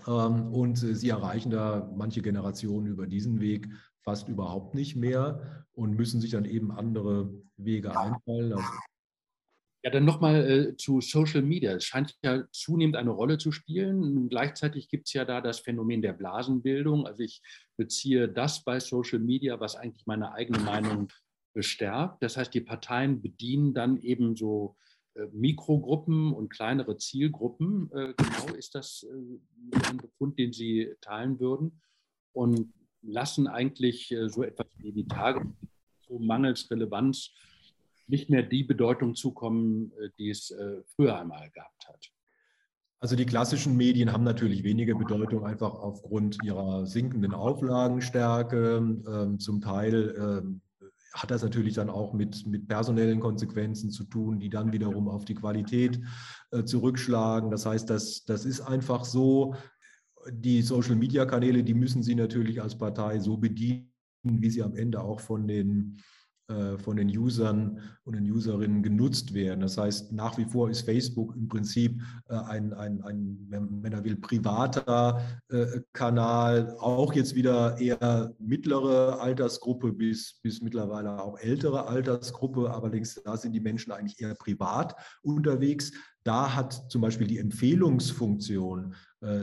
Ähm, 0.06 0.52
und 0.52 0.76
sie 0.76 1.10
erreichen 1.10 1.50
da 1.50 1.92
manche 1.94 2.22
Generationen 2.22 2.86
über 2.86 3.06
diesen 3.06 3.40
Weg 3.40 3.68
fast 4.02 4.28
überhaupt 4.28 4.74
nicht 4.74 4.96
mehr 4.96 5.66
und 5.72 5.96
müssen 5.96 6.20
sich 6.20 6.30
dann 6.30 6.46
eben 6.46 6.72
andere 6.72 7.30
Wege 7.58 7.90
einfallen 7.98 8.50
lassen. 8.50 8.78
Ja, 9.82 9.90
dann 9.90 10.04
nochmal 10.04 10.50
äh, 10.50 10.76
zu 10.76 11.00
Social 11.00 11.40
Media. 11.40 11.72
Es 11.72 11.84
scheint 11.84 12.14
ja 12.22 12.44
zunehmend 12.52 12.96
eine 12.96 13.10
Rolle 13.10 13.38
zu 13.38 13.50
spielen. 13.50 14.28
Gleichzeitig 14.28 14.88
gibt 14.88 15.06
es 15.06 15.14
ja 15.14 15.24
da 15.24 15.40
das 15.40 15.60
Phänomen 15.60 16.02
der 16.02 16.12
Blasenbildung. 16.12 17.06
Also 17.06 17.22
ich 17.22 17.40
beziehe 17.78 18.28
das 18.28 18.62
bei 18.62 18.78
Social 18.78 19.20
Media, 19.20 19.58
was 19.58 19.76
eigentlich 19.76 20.06
meine 20.06 20.32
eigene 20.32 20.58
Meinung 20.58 21.08
bestärkt. 21.54 22.22
Das 22.22 22.36
heißt, 22.36 22.52
die 22.52 22.60
Parteien 22.60 23.22
bedienen 23.22 23.72
dann 23.72 23.96
eben 23.96 24.36
so 24.36 24.76
äh, 25.14 25.26
Mikrogruppen 25.32 26.34
und 26.34 26.50
kleinere 26.50 26.98
Zielgruppen. 26.98 27.90
Äh, 27.92 28.14
genau 28.16 28.54
ist 28.56 28.74
das 28.74 29.04
äh, 29.04 29.88
ein 29.88 29.96
Befund, 29.96 30.38
den 30.38 30.52
Sie 30.52 30.94
teilen 31.00 31.40
würden. 31.40 31.80
Und 32.32 32.72
lassen 33.02 33.46
eigentlich 33.46 34.12
äh, 34.12 34.28
so 34.28 34.42
etwas 34.42 34.66
wie 34.78 34.92
die 34.92 35.08
Tage 35.08 35.50
so 36.06 36.18
mangels 36.18 36.70
Relevanz 36.70 37.30
nicht 38.10 38.30
mehr 38.30 38.42
die 38.42 38.64
Bedeutung 38.64 39.14
zukommen, 39.14 39.92
äh, 40.00 40.10
die 40.18 40.30
es 40.30 40.50
äh, 40.50 40.82
früher 40.94 41.18
einmal 41.18 41.50
gehabt 41.50 41.88
hat. 41.88 42.10
Also 43.02 43.16
die 43.16 43.24
klassischen 43.24 43.76
Medien 43.78 44.12
haben 44.12 44.24
natürlich 44.24 44.62
weniger 44.62 44.94
Bedeutung, 44.94 45.46
einfach 45.46 45.72
aufgrund 45.72 46.36
ihrer 46.44 46.86
sinkenden 46.86 47.32
Auflagenstärke. 47.32 48.76
Ähm, 48.76 49.38
zum 49.38 49.62
Teil 49.62 50.14
ähm, 50.18 50.60
hat 51.14 51.30
das 51.30 51.42
natürlich 51.42 51.74
dann 51.74 51.88
auch 51.88 52.12
mit, 52.12 52.46
mit 52.46 52.68
personellen 52.68 53.20
Konsequenzen 53.20 53.90
zu 53.90 54.04
tun, 54.04 54.38
die 54.38 54.50
dann 54.50 54.72
wiederum 54.72 55.08
auf 55.08 55.24
die 55.24 55.34
Qualität 55.34 56.00
äh, 56.50 56.64
zurückschlagen. 56.64 57.50
Das 57.50 57.64
heißt, 57.64 57.88
das, 57.88 58.24
das 58.26 58.44
ist 58.44 58.60
einfach 58.60 59.04
so. 59.04 59.54
Die 60.30 60.60
Social-Media-Kanäle, 60.60 61.64
die 61.64 61.72
müssen 61.72 62.02
Sie 62.02 62.14
natürlich 62.14 62.60
als 62.60 62.76
Partei 62.76 63.18
so 63.18 63.38
bedienen, 63.38 63.90
wie 64.22 64.50
sie 64.50 64.62
am 64.62 64.76
Ende 64.76 65.00
auch 65.00 65.20
von 65.20 65.48
den 65.48 65.96
von 66.78 66.96
den 66.96 67.08
Usern 67.16 67.80
und 68.04 68.14
den 68.14 68.30
Userinnen 68.30 68.82
genutzt 68.82 69.34
werden. 69.34 69.60
Das 69.60 69.78
heißt, 69.78 70.12
nach 70.12 70.36
wie 70.36 70.44
vor 70.44 70.68
ist 70.68 70.82
Facebook 70.82 71.36
im 71.36 71.48
Prinzip 71.48 72.00
äh, 72.28 72.34
ein, 72.34 72.72
ein, 72.72 73.02
ein 73.02 73.46
wenn 73.48 73.92
er 73.92 74.04
will, 74.04 74.16
privater 74.16 75.22
äh, 75.48 75.80
Kanal, 75.92 76.76
auch 76.78 77.12
jetzt 77.12 77.34
wieder 77.34 77.78
eher 77.78 78.34
mittlere 78.38 79.20
Altersgruppe 79.20 79.92
bis, 79.92 80.40
bis 80.42 80.60
mittlerweile 80.60 81.22
auch 81.22 81.38
ältere 81.38 81.86
Altersgruppe. 81.86 82.72
Allerdings, 82.72 83.20
da 83.22 83.36
sind 83.36 83.52
die 83.52 83.60
Menschen 83.60 83.92
eigentlich 83.92 84.20
eher 84.20 84.34
privat 84.34 84.96
unterwegs. 85.22 85.92
Da 86.24 86.54
hat 86.54 86.90
zum 86.90 87.00
Beispiel 87.00 87.26
die 87.26 87.38
Empfehlungsfunktion 87.38 88.94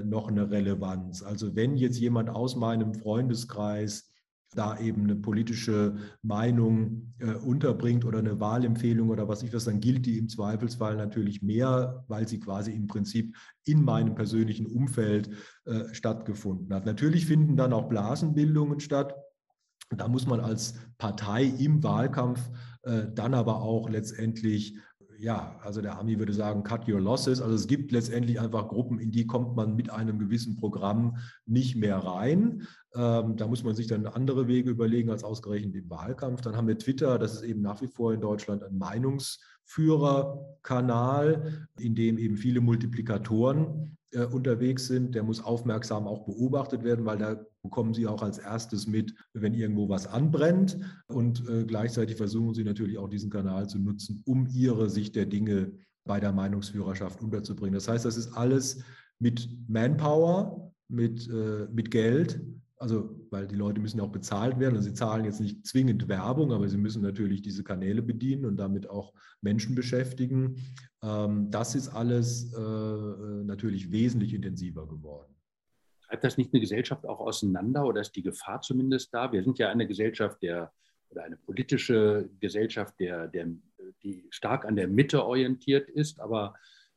noch 0.03 0.27
eine 0.27 0.49
Relevanz. 0.49 1.21
Also 1.21 1.55
wenn 1.55 1.75
jetzt 1.75 1.99
jemand 1.99 2.29
aus 2.29 2.55
meinem 2.55 2.93
Freundeskreis 2.95 4.06
da 4.55 4.79
eben 4.79 5.03
eine 5.03 5.15
politische 5.15 5.95
Meinung 6.21 7.13
äh, 7.19 7.33
unterbringt 7.33 8.05
oder 8.05 8.19
eine 8.19 8.39
Wahlempfehlung 8.39 9.09
oder 9.09 9.27
was 9.27 9.43
ich 9.43 9.53
was, 9.53 9.65
dann 9.65 9.79
gilt 9.79 10.05
die 10.05 10.17
im 10.17 10.29
Zweifelsfall 10.29 10.95
natürlich 10.95 11.41
mehr, 11.41 12.05
weil 12.07 12.27
sie 12.27 12.39
quasi 12.39 12.71
im 12.71 12.87
Prinzip 12.87 13.35
in 13.65 13.83
meinem 13.83 14.15
persönlichen 14.15 14.65
Umfeld 14.65 15.29
äh, 15.65 15.93
stattgefunden 15.93 16.73
hat. 16.73 16.85
Natürlich 16.85 17.25
finden 17.25 17.57
dann 17.57 17.73
auch 17.73 17.89
Blasenbildungen 17.89 18.79
statt. 18.79 19.15
Da 19.89 20.07
muss 20.07 20.27
man 20.27 20.39
als 20.39 20.75
Partei 20.97 21.45
im 21.45 21.83
Wahlkampf 21.83 22.49
äh, 22.83 23.07
dann 23.13 23.33
aber 23.33 23.61
auch 23.61 23.89
letztendlich 23.89 24.77
ja, 25.19 25.59
also 25.63 25.81
der 25.81 25.97
Ami 25.97 26.19
würde 26.19 26.33
sagen, 26.33 26.63
cut 26.63 26.87
your 26.87 27.01
losses. 27.01 27.41
Also 27.41 27.55
es 27.55 27.65
gibt 27.67 27.91
letztendlich 27.91 28.39
einfach 28.39 28.67
Gruppen, 28.67 28.99
in 28.99 29.09
die 29.11 29.25
kommt 29.25 29.55
man 29.55 29.75
mit 29.75 29.89
einem 29.89 30.19
gewissen 30.19 30.55
Programm 30.55 31.17
nicht 31.45 31.75
mehr 31.75 31.97
rein. 31.97 32.67
Ähm, 32.93 33.35
da 33.35 33.47
muss 33.47 33.63
man 33.63 33.73
sich 33.75 33.87
dann 33.87 34.05
andere 34.05 34.47
Wege 34.47 34.69
überlegen 34.69 35.09
als 35.09 35.23
ausgerechnet 35.23 35.75
im 35.75 35.89
Wahlkampf. 35.89 36.41
Dann 36.41 36.55
haben 36.55 36.67
wir 36.67 36.77
Twitter, 36.77 37.17
das 37.17 37.33
ist 37.35 37.43
eben 37.43 37.61
nach 37.61 37.81
wie 37.81 37.87
vor 37.87 38.13
in 38.13 38.21
Deutschland 38.21 38.63
ein 38.63 38.77
Meinungsführerkanal, 38.77 41.67
in 41.79 41.95
dem 41.95 42.17
eben 42.17 42.37
viele 42.37 42.61
Multiplikatoren 42.61 43.97
äh, 44.11 44.25
unterwegs 44.25 44.87
sind. 44.87 45.15
Der 45.15 45.23
muss 45.23 45.43
aufmerksam 45.43 46.07
auch 46.07 46.25
beobachtet 46.25 46.83
werden, 46.83 47.05
weil 47.05 47.17
da 47.17 47.37
bekommen 47.67 47.93
Sie 47.93 48.07
auch 48.07 48.21
als 48.21 48.37
erstes 48.37 48.87
mit, 48.87 49.13
wenn 49.33 49.53
irgendwo 49.53 49.89
was 49.89 50.07
anbrennt. 50.07 50.77
Und 51.07 51.47
äh, 51.49 51.65
gleichzeitig 51.65 52.15
versuchen 52.15 52.53
Sie 52.53 52.63
natürlich 52.63 52.97
auch 52.97 53.09
diesen 53.09 53.29
Kanal 53.29 53.67
zu 53.67 53.77
nutzen, 53.77 54.23
um 54.25 54.47
Ihre 54.47 54.89
Sicht 54.89 55.15
der 55.15 55.25
Dinge 55.25 55.73
bei 56.05 56.21
der 56.21 56.31
Meinungsführerschaft 56.31 57.21
unterzubringen. 57.21 57.73
Das 57.73 57.89
heißt, 57.89 58.05
das 58.05 58.15
ist 58.15 58.33
alles 58.33 58.81
mit 59.19 59.49
Manpower, 59.67 60.71
mit, 60.87 61.27
äh, 61.29 61.67
mit 61.73 61.91
Geld, 61.91 62.41
also 62.77 63.19
weil 63.31 63.47
die 63.47 63.55
Leute 63.55 63.81
müssen 63.81 63.97
ja 63.97 64.03
auch 64.03 64.11
bezahlt 64.11 64.59
werden. 64.59 64.75
Also 64.75 64.87
sie 64.87 64.95
zahlen 64.95 65.25
jetzt 65.25 65.41
nicht 65.41 65.65
zwingend 65.65 66.07
Werbung, 66.07 66.53
aber 66.53 66.69
sie 66.69 66.77
müssen 66.77 67.01
natürlich 67.01 67.41
diese 67.41 67.63
Kanäle 67.63 68.01
bedienen 68.01 68.45
und 68.45 68.57
damit 68.57 68.89
auch 68.89 69.13
Menschen 69.41 69.75
beschäftigen. 69.75 70.55
Ähm, 71.03 71.51
das 71.51 71.75
ist 71.75 71.89
alles 71.89 72.53
äh, 72.53 73.43
natürlich 73.43 73.91
wesentlich 73.91 74.33
intensiver 74.33 74.87
geworden. 74.87 75.36
Treibt 76.07 76.23
das 76.23 76.37
nicht 76.37 76.53
eine 76.53 76.61
Gesellschaft 76.61 77.05
auch 77.05 77.19
auseinander 77.19 77.85
oder 77.85 78.01
ist 78.01 78.15
die 78.15 78.23
Gefahr 78.23 78.61
zumindest 78.61 79.13
da? 79.13 79.31
Wir 79.31 79.43
sind 79.43 79.59
ja 79.59 79.69
eine 79.69 79.87
Gesellschaft 79.87 80.41
der 80.41 80.71
oder 81.09 81.23
eine 81.23 81.37
politische 81.37 82.29
Gesellschaft, 82.39 82.95
der, 82.99 83.27
der, 83.27 83.47
die 84.03 84.27
stark 84.29 84.65
an 84.65 84.75
der 84.75 84.87
Mitte 84.87 85.25
orientiert 85.25 85.89
ist, 85.89 86.19
aber 86.19 86.55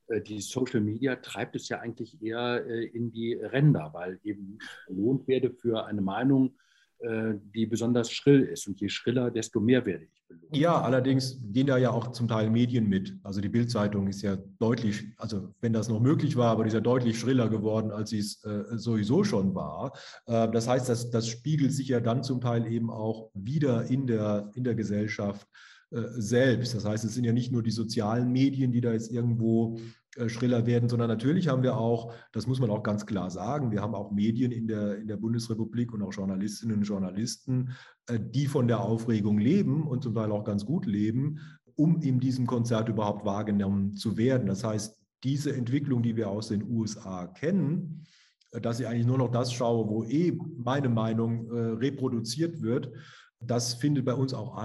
äh, 0.08 0.20
die 0.20 0.40
Social 0.40 0.80
Media 0.80 1.16
treibt 1.16 1.56
es 1.56 1.68
ja 1.68 1.80
eigentlich 1.80 2.20
eher 2.22 2.64
äh, 2.66 2.84
in 2.86 3.12
die 3.12 3.34
Ränder, 3.34 3.90
weil 3.92 4.18
eben 4.24 4.58
belohnt 4.86 5.28
werde 5.28 5.50
für 5.50 5.86
eine 5.86 6.02
Meinung, 6.02 6.56
die 7.02 7.66
besonders 7.66 8.10
schrill 8.10 8.42
ist. 8.42 8.66
Und 8.66 8.80
je 8.80 8.88
schriller, 8.88 9.30
desto 9.30 9.60
mehr 9.60 9.86
werde 9.86 10.04
ich 10.04 10.22
belohnt. 10.28 10.56
Ja, 10.56 10.80
allerdings 10.80 11.38
gehen 11.52 11.66
da 11.66 11.76
ja 11.78 11.90
auch 11.90 12.12
zum 12.12 12.28
Teil 12.28 12.50
Medien 12.50 12.88
mit. 12.88 13.16
Also 13.22 13.40
die 13.40 13.48
Bildzeitung 13.48 14.06
ist 14.08 14.22
ja 14.22 14.36
deutlich, 14.58 15.04
also 15.16 15.54
wenn 15.60 15.72
das 15.72 15.88
noch 15.88 16.00
möglich 16.00 16.36
war, 16.36 16.50
aber 16.50 16.64
die 16.64 16.68
ist 16.68 16.74
ja 16.74 16.80
deutlich 16.80 17.18
schriller 17.18 17.48
geworden, 17.48 17.90
als 17.90 18.10
sie 18.10 18.18
es 18.18 18.42
äh, 18.44 18.64
sowieso 18.76 19.24
schon 19.24 19.54
war. 19.54 19.92
Äh, 20.26 20.50
das 20.50 20.68
heißt, 20.68 20.88
das, 20.88 21.10
das 21.10 21.28
spiegelt 21.28 21.72
sich 21.72 21.88
ja 21.88 22.00
dann 22.00 22.22
zum 22.22 22.40
Teil 22.40 22.66
eben 22.70 22.90
auch 22.90 23.30
wieder 23.34 23.86
in 23.86 24.06
der, 24.06 24.50
in 24.54 24.64
der 24.64 24.74
Gesellschaft 24.74 25.46
selbst. 25.90 26.74
Das 26.74 26.84
heißt, 26.84 27.04
es 27.04 27.14
sind 27.14 27.24
ja 27.24 27.32
nicht 27.32 27.50
nur 27.50 27.62
die 27.62 27.72
sozialen 27.72 28.30
Medien, 28.30 28.70
die 28.70 28.80
da 28.80 28.92
jetzt 28.92 29.10
irgendwo 29.10 29.76
äh, 30.16 30.28
schriller 30.28 30.66
werden, 30.66 30.88
sondern 30.88 31.08
natürlich 31.08 31.46
haben 31.46 31.62
wir 31.62 31.76
auch, 31.76 32.12
das 32.32 32.48
muss 32.48 32.58
man 32.58 32.68
auch 32.70 32.82
ganz 32.82 33.06
klar 33.06 33.30
sagen, 33.30 33.70
wir 33.70 33.80
haben 33.80 33.94
auch 33.94 34.10
Medien 34.10 34.50
in 34.50 34.66
der, 34.66 34.98
in 34.98 35.06
der 35.06 35.16
Bundesrepublik 35.16 35.92
und 35.92 36.02
auch 36.02 36.12
Journalistinnen 36.12 36.78
und 36.78 36.82
Journalisten, 36.82 37.70
äh, 38.08 38.18
die 38.18 38.46
von 38.46 38.66
der 38.66 38.80
Aufregung 38.80 39.38
leben 39.38 39.86
und 39.86 40.02
zum 40.02 40.14
Teil 40.16 40.32
auch 40.32 40.42
ganz 40.42 40.66
gut 40.66 40.84
leben, 40.84 41.38
um 41.76 42.00
in 42.02 42.18
diesem 42.18 42.48
Konzert 42.48 42.88
überhaupt 42.88 43.24
wahrgenommen 43.24 43.94
zu 43.94 44.16
werden. 44.16 44.48
Das 44.48 44.64
heißt, 44.64 44.98
diese 45.22 45.54
Entwicklung, 45.54 46.02
die 46.02 46.16
wir 46.16 46.28
aus 46.28 46.48
den 46.48 46.68
USA 46.68 47.28
kennen, 47.28 48.04
äh, 48.50 48.60
dass 48.60 48.80
ich 48.80 48.88
eigentlich 48.88 49.06
nur 49.06 49.18
noch 49.18 49.30
das 49.30 49.52
schaue, 49.52 49.88
wo 49.88 50.02
eh 50.02 50.36
meine 50.56 50.88
Meinung 50.88 51.48
reproduziert 51.52 52.62
wird, 52.62 52.90
das 53.38 53.74
findet 53.74 54.04
bei 54.04 54.14
uns 54.14 54.34
auch 54.34 54.56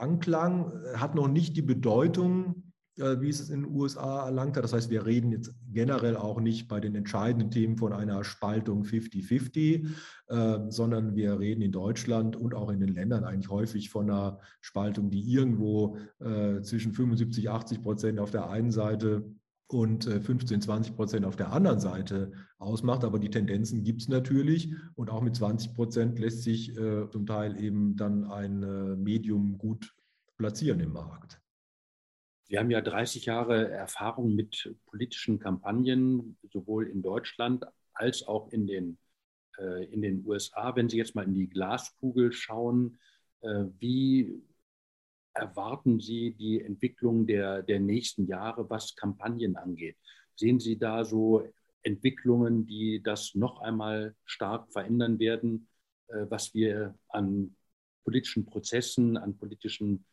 Anklang, 0.00 0.72
hat 0.94 1.14
noch 1.14 1.28
nicht 1.28 1.56
die 1.56 1.62
Bedeutung, 1.62 2.70
äh, 3.00 3.20
wie 3.20 3.28
es 3.28 3.48
in 3.48 3.62
den 3.62 3.72
USA 3.72 4.26
erlangt 4.26 4.56
hat. 4.56 4.64
Das 4.64 4.72
heißt, 4.72 4.90
wir 4.90 5.06
reden 5.06 5.32
jetzt 5.32 5.54
generell 5.72 6.16
auch 6.16 6.40
nicht 6.40 6.68
bei 6.68 6.80
den 6.80 6.94
entscheidenden 6.94 7.50
Themen 7.50 7.76
von 7.76 7.92
einer 7.92 8.24
Spaltung 8.24 8.84
50-50, 8.84 9.86
äh, 10.28 10.58
sondern 10.68 11.16
wir 11.16 11.38
reden 11.38 11.62
in 11.62 11.72
Deutschland 11.72 12.36
und 12.36 12.54
auch 12.54 12.70
in 12.70 12.80
den 12.80 12.92
Ländern 12.92 13.24
eigentlich 13.24 13.50
häufig 13.50 13.90
von 13.90 14.10
einer 14.10 14.40
Spaltung, 14.60 15.10
die 15.10 15.22
irgendwo 15.22 15.96
äh, 16.18 16.60
zwischen 16.62 16.92
75, 16.92 17.48
80 17.48 17.82
Prozent 17.82 18.20
auf 18.20 18.30
der 18.30 18.50
einen 18.50 18.70
Seite 18.70 19.24
und 19.72 20.04
15, 20.04 20.60
20 20.62 20.96
Prozent 20.96 21.24
auf 21.24 21.36
der 21.36 21.52
anderen 21.52 21.80
Seite 21.80 22.32
ausmacht. 22.58 23.04
Aber 23.04 23.18
die 23.18 23.30
Tendenzen 23.30 23.84
gibt 23.84 24.02
es 24.02 24.08
natürlich 24.08 24.74
und 24.94 25.10
auch 25.10 25.22
mit 25.22 25.36
20 25.36 25.74
Prozent 25.74 26.18
lässt 26.18 26.42
sich 26.42 26.74
zum 26.74 27.26
Teil 27.26 27.62
eben 27.62 27.96
dann 27.96 28.24
ein 28.24 29.02
Medium 29.02 29.58
gut 29.58 29.94
platzieren 30.36 30.80
im 30.80 30.92
Markt. 30.92 31.40
Sie 32.50 32.58
haben 32.58 32.70
ja 32.72 32.80
30 32.80 33.26
Jahre 33.26 33.70
Erfahrung 33.70 34.34
mit 34.34 34.74
politischen 34.86 35.38
Kampagnen, 35.38 36.36
sowohl 36.52 36.88
in 36.88 37.00
Deutschland 37.00 37.64
als 37.92 38.26
auch 38.26 38.50
in 38.50 38.66
den, 38.66 38.98
äh, 39.56 39.84
in 39.84 40.02
den 40.02 40.26
USA. 40.26 40.74
Wenn 40.74 40.88
Sie 40.88 40.96
jetzt 40.96 41.14
mal 41.14 41.24
in 41.24 41.34
die 41.34 41.48
Glaskugel 41.48 42.32
schauen, 42.32 42.98
äh, 43.42 43.66
wie 43.78 44.42
erwarten 45.34 46.00
Sie 46.00 46.32
die 46.32 46.62
Entwicklung 46.62 47.26
der, 47.26 47.62
der 47.62 47.80
nächsten 47.80 48.26
Jahre, 48.26 48.68
was 48.68 48.96
Kampagnen 48.96 49.56
angeht? 49.56 49.96
Sehen 50.36 50.60
Sie 50.60 50.78
da 50.78 51.04
so 51.04 51.46
Entwicklungen, 51.82 52.66
die 52.66 53.02
das 53.02 53.34
noch 53.34 53.60
einmal 53.60 54.14
stark 54.24 54.72
verändern 54.72 55.18
werden, 55.18 55.68
äh, 56.08 56.26
was 56.28 56.54
wir 56.54 56.98
an 57.08 57.56
politischen 58.04 58.46
Prozessen, 58.46 59.16
an 59.16 59.36
politischen 59.36 60.04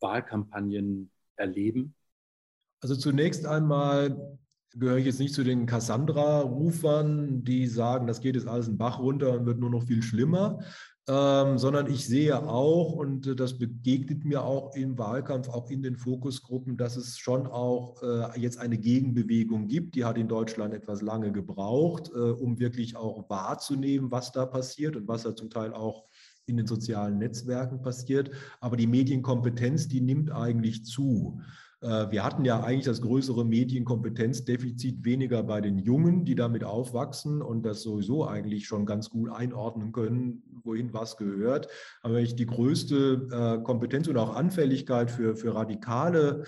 Wahlkampagnen 0.00 1.10
erleben? 1.36 1.94
Also 2.80 2.96
zunächst 2.96 3.46
einmal 3.46 4.38
gehöre 4.74 4.98
ich 4.98 5.06
jetzt 5.06 5.20
nicht 5.20 5.34
zu 5.34 5.44
den 5.44 5.66
Cassandra-Rufern, 5.66 7.44
die 7.44 7.66
sagen, 7.66 8.06
das 8.06 8.20
geht 8.20 8.34
jetzt 8.34 8.48
alles 8.48 8.68
in 8.68 8.76
Bach 8.76 8.98
runter 8.98 9.32
und 9.32 9.46
wird 9.46 9.58
nur 9.58 9.70
noch 9.70 9.84
viel 9.84 10.02
schlimmer, 10.02 10.58
ähm, 11.06 11.58
sondern 11.58 11.90
ich 11.90 12.06
sehe 12.06 12.48
auch, 12.48 12.92
und 12.94 13.38
das 13.38 13.58
begegnet 13.58 14.24
mir 14.24 14.42
auch 14.42 14.74
im 14.74 14.96
Wahlkampf, 14.96 15.48
auch 15.48 15.70
in 15.70 15.82
den 15.82 15.96
Fokusgruppen, 15.96 16.78
dass 16.78 16.96
es 16.96 17.18
schon 17.18 17.46
auch 17.46 18.02
äh, 18.02 18.40
jetzt 18.40 18.58
eine 18.58 18.78
Gegenbewegung 18.78 19.68
gibt. 19.68 19.96
Die 19.96 20.04
hat 20.04 20.16
in 20.16 20.28
Deutschland 20.28 20.72
etwas 20.72 21.02
lange 21.02 21.30
gebraucht, 21.30 22.10
äh, 22.14 22.18
um 22.18 22.58
wirklich 22.58 22.96
auch 22.96 23.28
wahrzunehmen, 23.28 24.10
was 24.10 24.32
da 24.32 24.46
passiert 24.46 24.96
und 24.96 25.06
was 25.06 25.24
da 25.24 25.36
zum 25.36 25.50
Teil 25.50 25.74
auch 25.74 26.06
in 26.46 26.56
den 26.56 26.66
sozialen 26.66 27.18
Netzwerken 27.18 27.82
passiert. 27.82 28.30
Aber 28.60 28.76
die 28.76 28.86
Medienkompetenz, 28.86 29.88
die 29.88 30.00
nimmt 30.00 30.30
eigentlich 30.30 30.86
zu. 30.86 31.40
Äh, 31.84 32.10
wir 32.10 32.24
hatten 32.24 32.44
ja 32.44 32.62
eigentlich 32.62 32.86
das 32.86 33.02
größere 33.02 33.44
Medienkompetenzdefizit 33.44 35.04
weniger 35.04 35.42
bei 35.42 35.60
den 35.60 35.78
Jungen, 35.78 36.24
die 36.24 36.34
damit 36.34 36.64
aufwachsen 36.64 37.42
und 37.42 37.62
das 37.64 37.82
sowieso 37.82 38.26
eigentlich 38.26 38.66
schon 38.66 38.86
ganz 38.86 39.10
gut 39.10 39.30
einordnen 39.30 39.92
können, 39.92 40.42
wohin 40.62 40.94
was 40.94 41.16
gehört. 41.18 41.68
Aber 42.02 42.20
ich 42.20 42.34
die 42.34 42.46
größte 42.46 43.28
äh, 43.30 43.62
Kompetenz 43.62 44.08
und 44.08 44.16
auch 44.16 44.34
Anfälligkeit 44.34 45.10
für, 45.10 45.36
für 45.36 45.54
radikale 45.54 46.44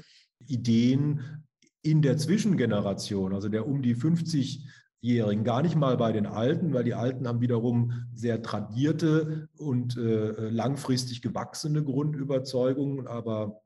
Ideen 0.47 1.45
in 1.83 2.03
der 2.03 2.17
Zwischengeneration, 2.17 3.35
also 3.35 3.49
der 3.49 3.67
um 3.67 3.83
die 3.83 3.95
50 3.95 4.67
Jährigen, 5.03 5.45
gar 5.45 5.63
nicht 5.63 5.77
mal 5.77 5.97
bei 5.99 6.11
den 6.11 6.27
Alten, 6.27 6.73
weil 6.73 6.83
die 6.83 6.95
Alten 6.95 7.29
haben 7.29 7.41
wiederum 7.41 7.93
sehr 8.15 8.43
tradierte 8.43 9.49
und 9.59 9.97
äh, 9.99 10.49
langfristig 10.49 11.21
gewachsene 11.21 11.85
Grundüberzeugungen, 11.85 13.07
aber 13.07 13.61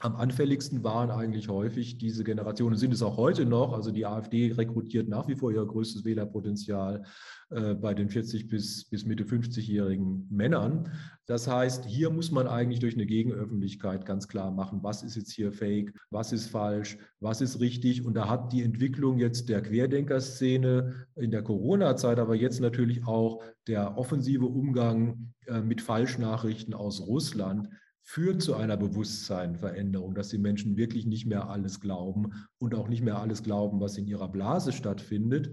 am 0.00 0.16
anfälligsten 0.16 0.82
waren 0.82 1.10
eigentlich 1.10 1.48
häufig 1.48 1.98
diese 1.98 2.24
Generationen, 2.24 2.76
sind 2.76 2.92
es 2.92 3.02
auch 3.02 3.16
heute 3.16 3.46
noch. 3.46 3.72
Also 3.72 3.92
die 3.92 4.06
AfD 4.06 4.52
rekrutiert 4.52 5.08
nach 5.08 5.28
wie 5.28 5.36
vor 5.36 5.52
ihr 5.52 5.64
größtes 5.64 6.04
Wählerpotenzial 6.04 7.04
äh, 7.50 7.74
bei 7.74 7.94
den 7.94 8.08
40 8.08 8.48
bis, 8.48 8.88
bis 8.90 9.06
Mitte 9.06 9.24
50-jährigen 9.24 10.26
Männern. 10.30 10.90
Das 11.26 11.46
heißt, 11.46 11.84
hier 11.84 12.10
muss 12.10 12.32
man 12.32 12.48
eigentlich 12.48 12.80
durch 12.80 12.94
eine 12.94 13.06
Gegenöffentlichkeit 13.06 14.04
ganz 14.04 14.26
klar 14.26 14.50
machen, 14.50 14.82
was 14.82 15.04
ist 15.04 15.14
jetzt 15.14 15.32
hier 15.32 15.52
fake, 15.52 15.94
was 16.10 16.32
ist 16.32 16.48
falsch, 16.48 16.98
was 17.20 17.40
ist 17.40 17.60
richtig. 17.60 18.04
Und 18.04 18.14
da 18.14 18.28
hat 18.28 18.52
die 18.52 18.62
Entwicklung 18.62 19.18
jetzt 19.18 19.48
der 19.48 19.62
Querdenkerszene 19.62 21.06
in 21.14 21.30
der 21.30 21.42
Corona-Zeit, 21.42 22.18
aber 22.18 22.34
jetzt 22.34 22.60
natürlich 22.60 23.06
auch 23.06 23.42
der 23.68 23.96
offensive 23.96 24.46
Umgang 24.46 25.32
äh, 25.46 25.60
mit 25.60 25.80
Falschnachrichten 25.80 26.74
aus 26.74 27.00
Russland 27.06 27.68
führt 28.04 28.42
zu 28.42 28.54
einer 28.54 28.76
Bewusstseinveränderung, 28.76 30.14
dass 30.14 30.28
die 30.28 30.38
Menschen 30.38 30.76
wirklich 30.76 31.06
nicht 31.06 31.26
mehr 31.26 31.48
alles 31.48 31.80
glauben 31.80 32.46
und 32.58 32.74
auch 32.74 32.88
nicht 32.88 33.02
mehr 33.02 33.18
alles 33.18 33.42
glauben, 33.42 33.80
was 33.80 33.96
in 33.96 34.06
ihrer 34.06 34.28
Blase 34.28 34.72
stattfindet. 34.72 35.50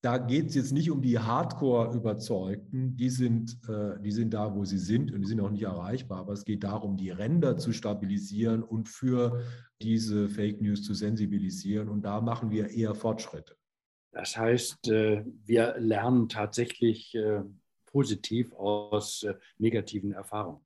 Da 0.00 0.18
geht 0.18 0.46
es 0.46 0.54
jetzt 0.56 0.72
nicht 0.72 0.90
um 0.90 1.02
die 1.02 1.18
Hardcore-Überzeugten, 1.18 2.96
die 2.96 3.10
sind, 3.10 3.58
äh, 3.68 4.00
die 4.00 4.10
sind 4.10 4.34
da, 4.34 4.56
wo 4.56 4.64
sie 4.64 4.78
sind 4.78 5.12
und 5.12 5.20
die 5.20 5.28
sind 5.28 5.40
auch 5.40 5.50
nicht 5.50 5.62
erreichbar, 5.62 6.20
aber 6.20 6.32
es 6.32 6.44
geht 6.44 6.64
darum, 6.64 6.96
die 6.96 7.10
Ränder 7.10 7.56
zu 7.58 7.72
stabilisieren 7.72 8.64
und 8.64 8.88
für 8.88 9.42
diese 9.80 10.28
Fake 10.28 10.60
News 10.60 10.82
zu 10.82 10.94
sensibilisieren 10.94 11.88
und 11.88 12.02
da 12.02 12.20
machen 12.20 12.50
wir 12.50 12.70
eher 12.70 12.94
Fortschritte. 12.94 13.54
Das 14.12 14.36
heißt, 14.36 14.88
äh, 14.88 15.24
wir 15.44 15.76
lernen 15.78 16.28
tatsächlich 16.28 17.14
äh, 17.14 17.42
positiv 17.86 18.52
aus 18.54 19.22
äh, 19.22 19.34
negativen 19.58 20.12
Erfahrungen. 20.12 20.62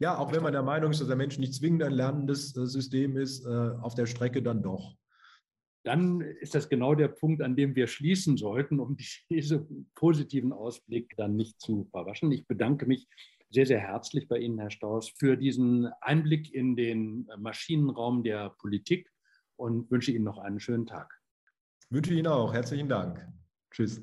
Ja, 0.00 0.18
auch 0.18 0.32
wenn 0.32 0.42
man 0.42 0.52
der 0.52 0.62
Meinung 0.62 0.90
ist, 0.90 1.00
dass 1.00 1.08
der 1.08 1.16
Mensch 1.16 1.38
nicht 1.38 1.54
zwingend 1.54 1.82
ein 1.82 1.92
lernendes 1.92 2.50
System 2.50 3.16
ist, 3.16 3.46
auf 3.46 3.94
der 3.94 4.06
Strecke 4.06 4.42
dann 4.42 4.62
doch 4.62 4.96
dann 5.84 6.22
ist 6.22 6.54
das 6.54 6.68
genau 6.68 6.94
der 6.94 7.08
Punkt, 7.08 7.42
an 7.42 7.56
dem 7.56 7.76
wir 7.76 7.86
schließen 7.86 8.36
sollten, 8.36 8.80
um 8.80 8.96
diesen 9.30 9.90
positiven 9.94 10.52
Ausblick 10.52 11.14
dann 11.16 11.36
nicht 11.36 11.60
zu 11.60 11.84
verwaschen. 11.90 12.32
Ich 12.32 12.46
bedanke 12.46 12.86
mich 12.86 13.06
sehr, 13.50 13.66
sehr 13.66 13.78
herzlich 13.78 14.26
bei 14.26 14.38
Ihnen, 14.38 14.58
Herr 14.58 14.70
Staus, 14.70 15.10
für 15.16 15.36
diesen 15.36 15.86
Einblick 16.00 16.52
in 16.52 16.74
den 16.74 17.28
Maschinenraum 17.38 18.24
der 18.24 18.50
Politik 18.58 19.12
und 19.56 19.88
wünsche 19.90 20.10
Ihnen 20.10 20.24
noch 20.24 20.38
einen 20.38 20.58
schönen 20.58 20.86
Tag. 20.86 21.20
Wünsche 21.90 22.14
Ihnen 22.14 22.26
auch. 22.26 22.52
Herzlichen 22.52 22.88
Dank. 22.88 23.24
Tschüss. 23.70 24.00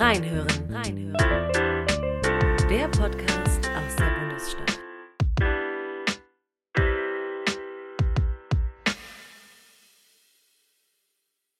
Reinhören. 0.00 0.48
Reinhören. 0.72 1.86
Der 2.70 2.88
Podcast 2.88 3.68
aus 3.76 3.96
der 3.98 4.06
Bundesstadt. 4.18 4.69